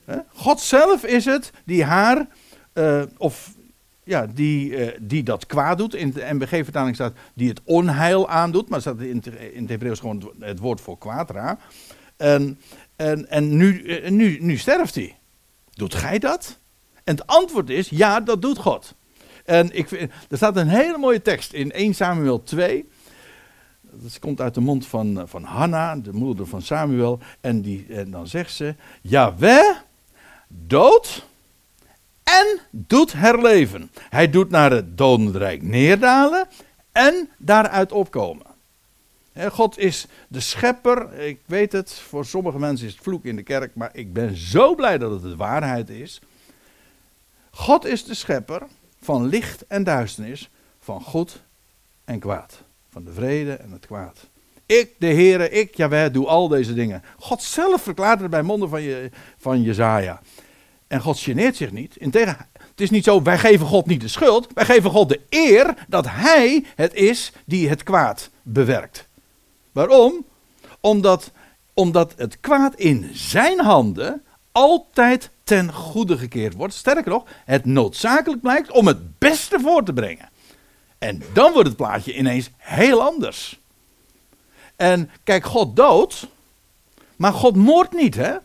[0.05, 0.18] Hè?
[0.34, 2.26] God zelf is het die haar,
[2.74, 3.53] uh, of
[4.05, 5.95] ja, die, uh, die dat kwaad doet.
[5.95, 9.23] In de MBG-vertaling staat die het onheil aandoet, maar staat in,
[9.53, 11.59] in het Hebreeuws gewoon het woord voor kwaad, raar.
[12.17, 12.61] En,
[12.97, 15.17] en, en nu, uh, nu, nu sterft hij.
[15.75, 16.59] Doet gij dat?
[17.05, 18.95] En het antwoord is, ja, dat doet God.
[19.45, 22.89] En ik er staat een hele mooie tekst in 1 Samuel 2.
[23.81, 27.19] Dat komt uit de mond van, eh, van Hanna, de moeder van Samuel.
[27.41, 29.77] En, die, en dan zegt ze, Jaweh,
[30.49, 31.27] dood
[32.25, 33.91] en doet herleven.
[34.09, 36.49] Hij doet naar het dodenrijk neerdalen
[36.93, 38.47] en daaruit opkomen.
[39.51, 41.20] God is de schepper.
[41.20, 44.37] Ik weet het, voor sommige mensen is het vloek in de kerk, maar ik ben
[44.37, 46.20] zo blij dat het de waarheid is.
[47.51, 48.62] God is de schepper
[49.01, 50.51] van licht en duisternis,
[50.81, 51.43] van goed
[52.05, 52.62] en kwaad.
[52.91, 54.18] Van de vrede en het kwaad.
[54.66, 57.03] Ik, de Heere, ik, Jaweh, doe al deze dingen.
[57.18, 60.20] God zelf verklaart het bij monden van, je, van Jezaja.
[60.93, 61.97] En God geneert zich niet.
[61.97, 64.49] Integendeel, het is niet zo, wij geven God niet de schuld.
[64.55, 69.09] Wij geven God de eer dat Hij het is die het kwaad bewerkt.
[69.72, 70.24] Waarom?
[70.80, 71.30] Omdat,
[71.74, 74.22] omdat het kwaad in zijn handen
[74.53, 76.74] altijd ten goede gekeerd wordt.
[76.74, 80.28] Sterker nog, het noodzakelijk blijkt om het beste voor te brengen.
[80.99, 83.61] En dan wordt het plaatje ineens heel anders.
[84.76, 86.26] En kijk, God doodt,
[87.16, 88.36] maar God moordt niet, hè?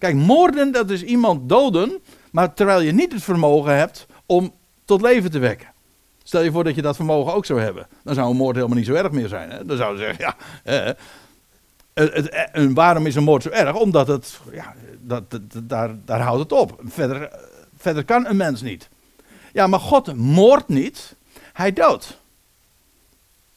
[0.00, 1.98] Kijk, moorden, dat is iemand doden,
[2.30, 4.52] maar terwijl je niet het vermogen hebt om
[4.84, 5.68] tot leven te wekken.
[6.22, 7.86] Stel je voor dat je dat vermogen ook zou hebben.
[8.02, 9.50] Dan zou een moord helemaal niet zo erg meer zijn.
[9.50, 9.64] Hè?
[9.64, 10.34] Dan zouden ze zeggen,
[10.64, 10.96] ja,
[12.52, 13.76] en waarom is een moord zo erg?
[13.76, 15.24] Omdat het, ja, dat,
[15.62, 16.80] daar, daar houdt het op.
[16.84, 17.30] Verder,
[17.76, 18.88] verder kan een mens niet.
[19.52, 21.14] Ja, maar God moordt niet,
[21.52, 22.18] hij doodt.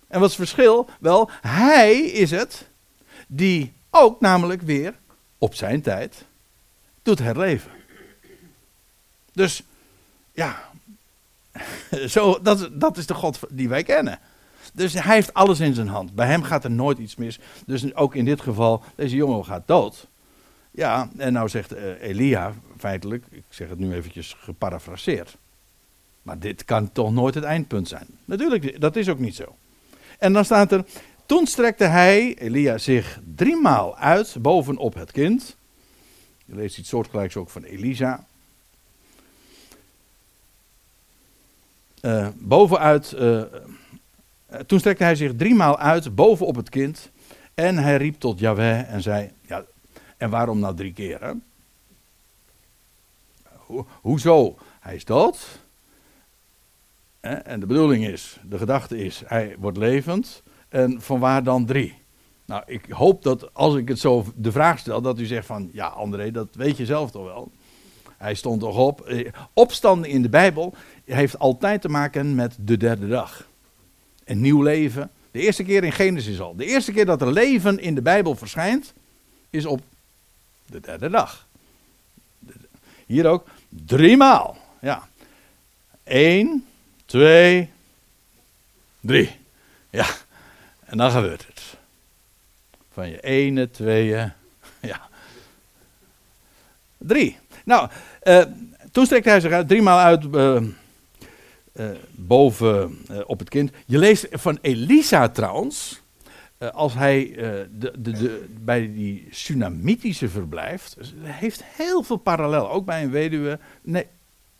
[0.07, 0.89] En wat is het verschil?
[0.99, 2.67] Wel, hij is het
[3.27, 4.93] die ook namelijk weer
[5.37, 6.25] op zijn tijd
[7.03, 7.71] doet herleven.
[9.33, 9.63] Dus
[10.31, 10.69] ja,
[12.07, 14.19] zo, dat, dat is de God die wij kennen.
[14.73, 16.13] Dus hij heeft alles in zijn hand.
[16.15, 17.39] Bij hem gaat er nooit iets mis.
[17.65, 20.07] Dus ook in dit geval, deze jongen gaat dood.
[20.71, 25.37] Ja, en nou zegt uh, Elia feitelijk, ik zeg het nu eventjes geparafraseerd.
[26.21, 28.07] Maar dit kan toch nooit het eindpunt zijn.
[28.25, 29.55] Natuurlijk, dat is ook niet zo.
[30.19, 30.85] En dan staat er,
[31.25, 35.55] toen strekte hij, Elia, zich driemaal uit bovenop het kind.
[36.53, 38.25] Je leest iets soortgelijks ook van Elisa.
[42.01, 43.41] Uh, bovenuit eh,
[44.65, 47.09] toen strekte hij zich driemaal uit boven op het kind.
[47.53, 49.65] En hij riep tot Yahweh en zei: Ja,
[50.17, 51.35] en waarom nou drie keer?
[54.01, 54.57] Hoezo?
[54.79, 55.59] Hij is dood.
[57.19, 60.43] En de bedoeling is, de gedachte is, hij wordt levend.
[60.69, 62.02] En van waar dan drie?
[62.45, 65.69] Nou, ik hoop dat als ik het zo de vraag stel, dat u zegt van,
[65.73, 67.51] ja André, dat weet je zelf toch wel.
[68.17, 69.01] Hij stond toch op.
[69.01, 70.73] Eh, opstanden in de Bijbel
[71.05, 73.47] heeft altijd te maken met de derde dag.
[74.25, 75.11] Een nieuw leven.
[75.31, 76.55] De eerste keer in Genesis al.
[76.55, 78.93] De eerste keer dat er leven in de Bijbel verschijnt,
[79.49, 79.81] is op
[80.65, 81.47] de derde dag.
[83.05, 84.57] Hier ook driemaal.
[84.81, 85.07] Ja.
[86.03, 86.65] Eén,
[87.05, 87.69] twee,
[88.99, 89.31] drie.
[89.89, 90.05] Ja.
[90.85, 91.52] En dan gebeurt het.
[92.93, 94.31] Van je ene, tweeën,
[94.91, 95.09] ja.
[96.97, 97.37] Drie.
[97.65, 97.89] Nou,
[98.23, 98.43] uh,
[98.91, 100.61] toen strekte hij zich uit, driemaal uit uh,
[101.73, 103.71] uh, boven op het kind.
[103.85, 106.01] Je leest van Elisa trouwens,
[106.57, 107.31] als hij
[107.71, 112.69] de, de, de, bij die Tsunamitische verblijft, dus heeft heel veel parallel.
[112.69, 114.07] Ook bij een weduwe, nee,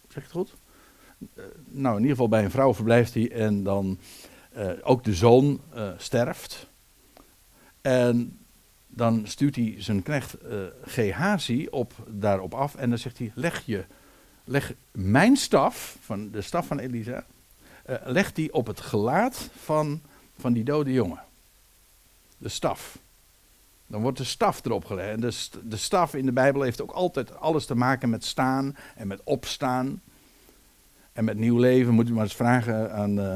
[0.07, 0.53] zeg ik het goed?
[1.65, 3.99] nou, in ieder geval bij een vrouw verblijft hij en dan
[4.84, 5.61] ook de zoon
[5.97, 6.71] sterft.
[7.84, 8.39] En
[8.88, 13.65] dan stuurt hij zijn knecht uh, Gehazi op, daarop af en dan zegt hij, leg,
[13.65, 13.86] je,
[14.43, 17.25] leg mijn staf, van de staf van Elisa,
[17.89, 20.01] uh, leg die op het gelaat van,
[20.39, 21.23] van die dode jongen.
[22.38, 22.97] De staf.
[23.88, 25.09] Dan wordt de staf erop gelegd.
[25.09, 28.75] En de, de staf in de Bijbel heeft ook altijd alles te maken met staan
[28.95, 30.01] en met opstaan.
[31.13, 33.36] En met nieuw leven moet u maar eens vragen aan, uh,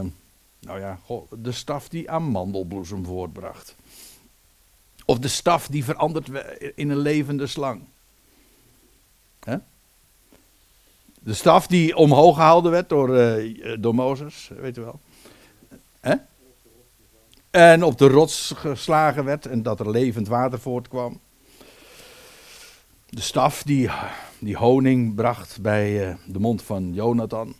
[0.59, 0.99] nou ja,
[1.37, 3.75] de staf die aan mandelbloesem voortbracht.
[5.09, 6.29] Of de staf die verandert
[6.75, 7.81] in een levende slang.
[11.27, 14.99] De staf die omhoog gehouden werd door, uh, door Mozes, weet u wel.
[17.49, 21.19] En op de rots geslagen werd en dat er levend water voortkwam.
[23.09, 23.89] De staf die,
[24.39, 27.55] die honing bracht bij uh, de mond van Jonathan.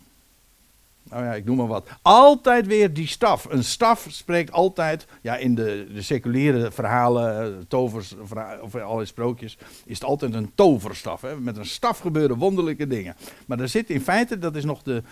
[1.10, 1.88] Nou ja, ik noem maar wat.
[2.02, 3.46] Altijd weer die staf.
[3.50, 8.14] Een staf spreekt altijd, ja, in de, de seculiere verhalen, eh, tovers,
[8.62, 11.20] of alle sprookjes, is het altijd een toverstaf.
[11.20, 11.40] Hè?
[11.40, 13.16] Met een staf gebeuren wonderlijke dingen.
[13.46, 15.02] Maar er zit in feite, dat is nog de,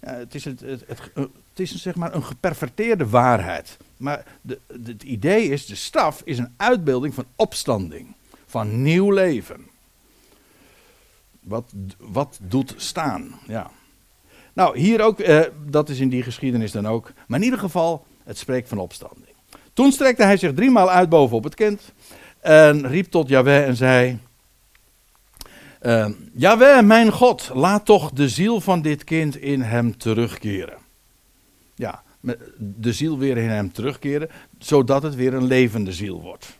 [0.00, 3.76] het is, het, het, het is zeg maar een geperverteerde waarheid.
[3.96, 8.14] Maar de, het idee is, de staf is een uitbeelding van opstanding,
[8.46, 9.66] van nieuw leven.
[11.40, 13.70] Wat, wat doet staan, ja.
[14.54, 17.12] Nou, hier ook, eh, dat is in die geschiedenis dan ook.
[17.26, 19.34] Maar in ieder geval, het spreekt van opstanding.
[19.72, 21.92] Toen strekte hij zich driemaal uit boven op het kind.
[22.40, 24.18] En riep tot Yahweh en zei:
[25.82, 30.78] uh, Yahweh, mijn God, laat toch de ziel van dit kind in hem terugkeren.
[31.74, 32.02] Ja,
[32.58, 34.28] de ziel weer in hem terugkeren,
[34.58, 36.58] zodat het weer een levende ziel wordt.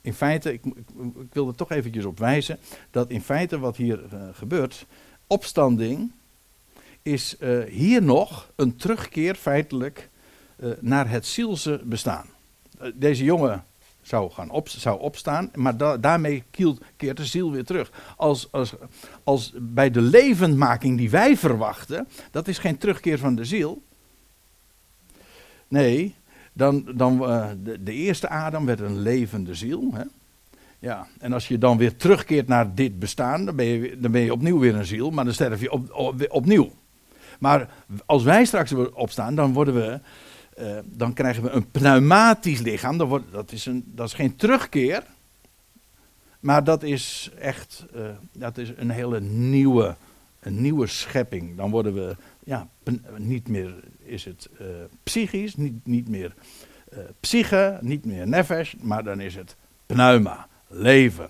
[0.00, 2.58] In feite, ik, ik, wil er toch eventjes op wijzen,
[2.90, 4.86] dat in feite wat hier uh, gebeurt,
[5.26, 6.12] opstanding
[7.04, 10.08] is uh, hier nog een terugkeer feitelijk
[10.56, 12.26] uh, naar het zielse bestaan.
[12.82, 13.64] Uh, deze jongen
[14.02, 16.42] zou, gaan op, zou opstaan, maar da daarmee
[16.96, 17.92] keert de ziel weer terug.
[18.16, 18.74] Als, als,
[19.24, 23.82] als bij de levendmaking die wij verwachten, dat is geen terugkeer van de ziel.
[25.68, 26.14] Nee,
[26.52, 27.18] dan, dan,
[27.62, 29.90] de, de, eerste Adam werd een levende ziel.
[29.94, 30.04] Hè?
[30.78, 34.20] Ja, en als je dan weer terugkeert naar dit bestaan, dan ben je, dan ben
[34.20, 36.70] je opnieuw weer een ziel, maar dan sterf je op, op, opnieuw.
[37.38, 37.68] Maar
[38.06, 40.00] als wij straks opstaan, dan worden we.
[40.58, 42.98] Uh, dan krijgen we een pneumatisch lichaam.
[42.98, 45.02] Dat, wordt, dat, is een, dat is geen terugkeer.
[46.40, 49.94] Maar dat is echt uh, dat is een hele nieuwe,
[50.40, 51.56] een nieuwe schepping.
[51.56, 52.68] Dan worden we ja,
[53.16, 54.66] niet meer is het uh,
[55.02, 56.34] psychisch, niet, niet meer
[57.20, 59.56] psyche, niet meer nefesh, maar dan is het
[59.86, 61.28] pneuma, leven.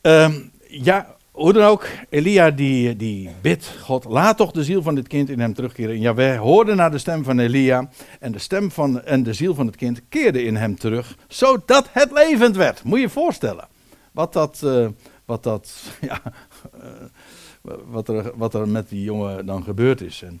[0.00, 4.94] Um, ja, hoe dan ook, Elia die, die bidt, God, laat toch de ziel van
[4.94, 5.94] dit kind in hem terugkeren.
[5.94, 7.88] En Jaweh hoorde naar de stem van Elia
[8.20, 11.88] en de stem van, en de ziel van het kind keerde in hem terug, zodat
[11.92, 12.84] het levend werd.
[12.84, 13.68] Moet je je voorstellen,
[14.12, 14.88] wat dat, uh,
[15.24, 16.22] wat dat, ja,
[16.76, 20.22] uh, wat, er, wat er met die jongen dan gebeurd is.
[20.22, 20.40] En,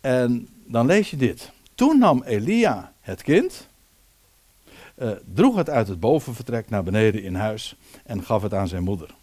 [0.00, 1.50] en dan lees je dit.
[1.74, 3.68] Toen nam Elia het kind,
[4.98, 8.82] uh, droeg het uit het bovenvertrek naar beneden in huis en gaf het aan zijn
[8.82, 9.14] moeder.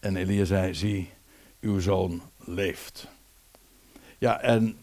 [0.00, 1.10] En Elia zei, zie,
[1.60, 3.08] uw zoon leeft.
[4.18, 4.76] Ja, en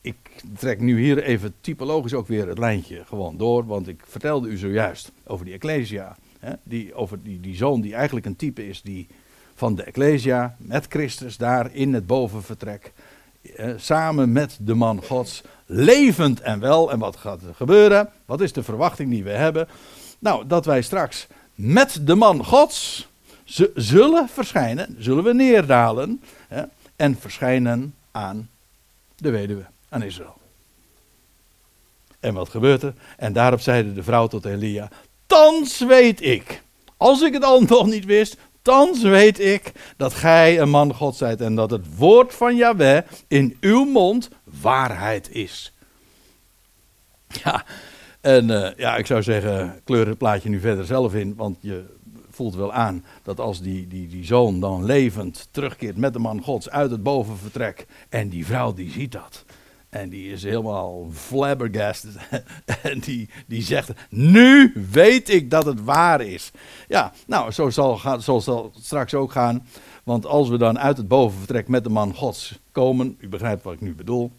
[0.00, 0.16] ik
[0.58, 4.56] trek nu hier even typologisch ook weer het lijntje gewoon door, want ik vertelde u
[4.56, 6.16] zojuist over die Ecclesia.
[6.38, 9.06] Hè, die, over die, die zoon die eigenlijk een type is die
[9.54, 12.92] van de Ecclesia met Christus daar in het bovenvertrek
[13.56, 16.92] eh, samen met de man Gods, levend en wel.
[16.92, 18.08] En wat gaat er gebeuren?
[18.24, 19.68] Wat is de verwachting die we hebben?
[20.18, 23.08] Nou, dat wij straks met de man Gods
[23.74, 26.62] zullen verschijnen, zullen we neerdalen hè,
[26.96, 28.48] en verschijnen aan
[29.16, 30.36] de weduwe, aan Israël.
[32.20, 32.94] En wat gebeurt er?
[33.16, 34.88] En daarop zeide de vrouw tot Elia:
[35.26, 36.62] Thans weet ik,
[36.96, 41.16] als ik het al nog niet wist, thans weet ik dat gij een man God
[41.16, 45.72] zijt en dat het woord van Yahweh in uw mond waarheid is.
[47.44, 47.64] Ja,
[48.20, 51.95] en uh, ja, ik zou zeggen, kleur het plaatje nu verder zelf in, want je
[52.36, 56.42] voelt wel aan dat als die, die, die zoon dan levend terugkeert met de man
[56.42, 59.44] Gods uit het bovenvertrek en die vrouw die ziet dat.
[59.88, 62.16] En die is helemaal flabbergasted.
[62.82, 66.50] en die, die zegt: Nu weet ik dat het waar is.
[66.88, 69.66] Ja, nou, zo zal, gaan, zo zal het straks ook gaan.
[70.04, 73.16] Want als we dan uit het bovenvertrek met de man Gods komen.
[73.18, 74.30] U begrijpt wat ik nu bedoel.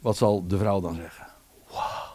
[0.00, 1.26] Wat zal de vrouw dan zeggen?
[1.70, 2.07] Wauw.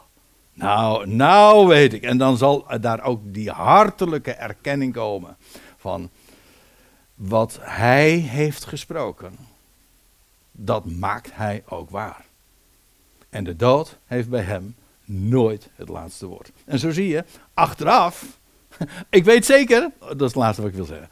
[0.53, 2.03] Nou, nou weet ik.
[2.03, 5.37] En dan zal daar ook die hartelijke erkenning komen.
[5.77, 6.09] Van
[7.15, 9.35] wat hij heeft gesproken
[10.53, 12.25] dat maakt hij ook waar.
[13.29, 14.75] En de dood heeft bij hem
[15.05, 16.51] nooit het laatste woord.
[16.65, 17.23] En zo zie je,
[17.53, 18.39] achteraf,
[19.09, 21.09] ik weet zeker, dat is het laatste wat ik wil zeggen.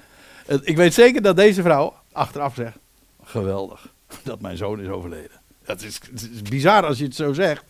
[0.63, 2.77] Ik weet zeker dat deze vrouw achteraf zegt,
[3.23, 5.39] geweldig dat mijn zoon is overleden.
[5.65, 7.63] Dat is, het is bizar als je het zo zegt.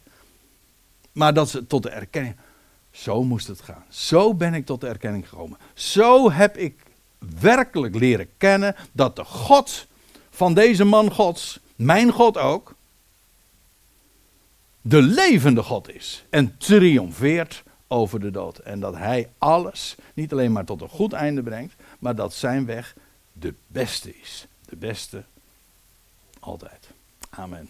[1.12, 2.36] Maar dat ze tot de erkenning,
[2.92, 3.84] zo moest het gaan.
[3.90, 5.58] Zo ben ik tot de erkenning gekomen.
[5.74, 6.84] Zo heb ik
[7.40, 9.88] werkelijk leren kennen dat de God
[10.30, 12.76] van deze man Gods, mijn God ook,
[14.82, 18.58] de levende God is en triomfeert over de dood.
[18.58, 22.66] En dat hij alles niet alleen maar tot een goed einde brengt, maar dat zijn
[22.66, 22.96] weg
[23.34, 24.48] de beste is.
[24.66, 25.24] De beste
[26.40, 26.88] altijd.
[27.30, 27.70] Amen.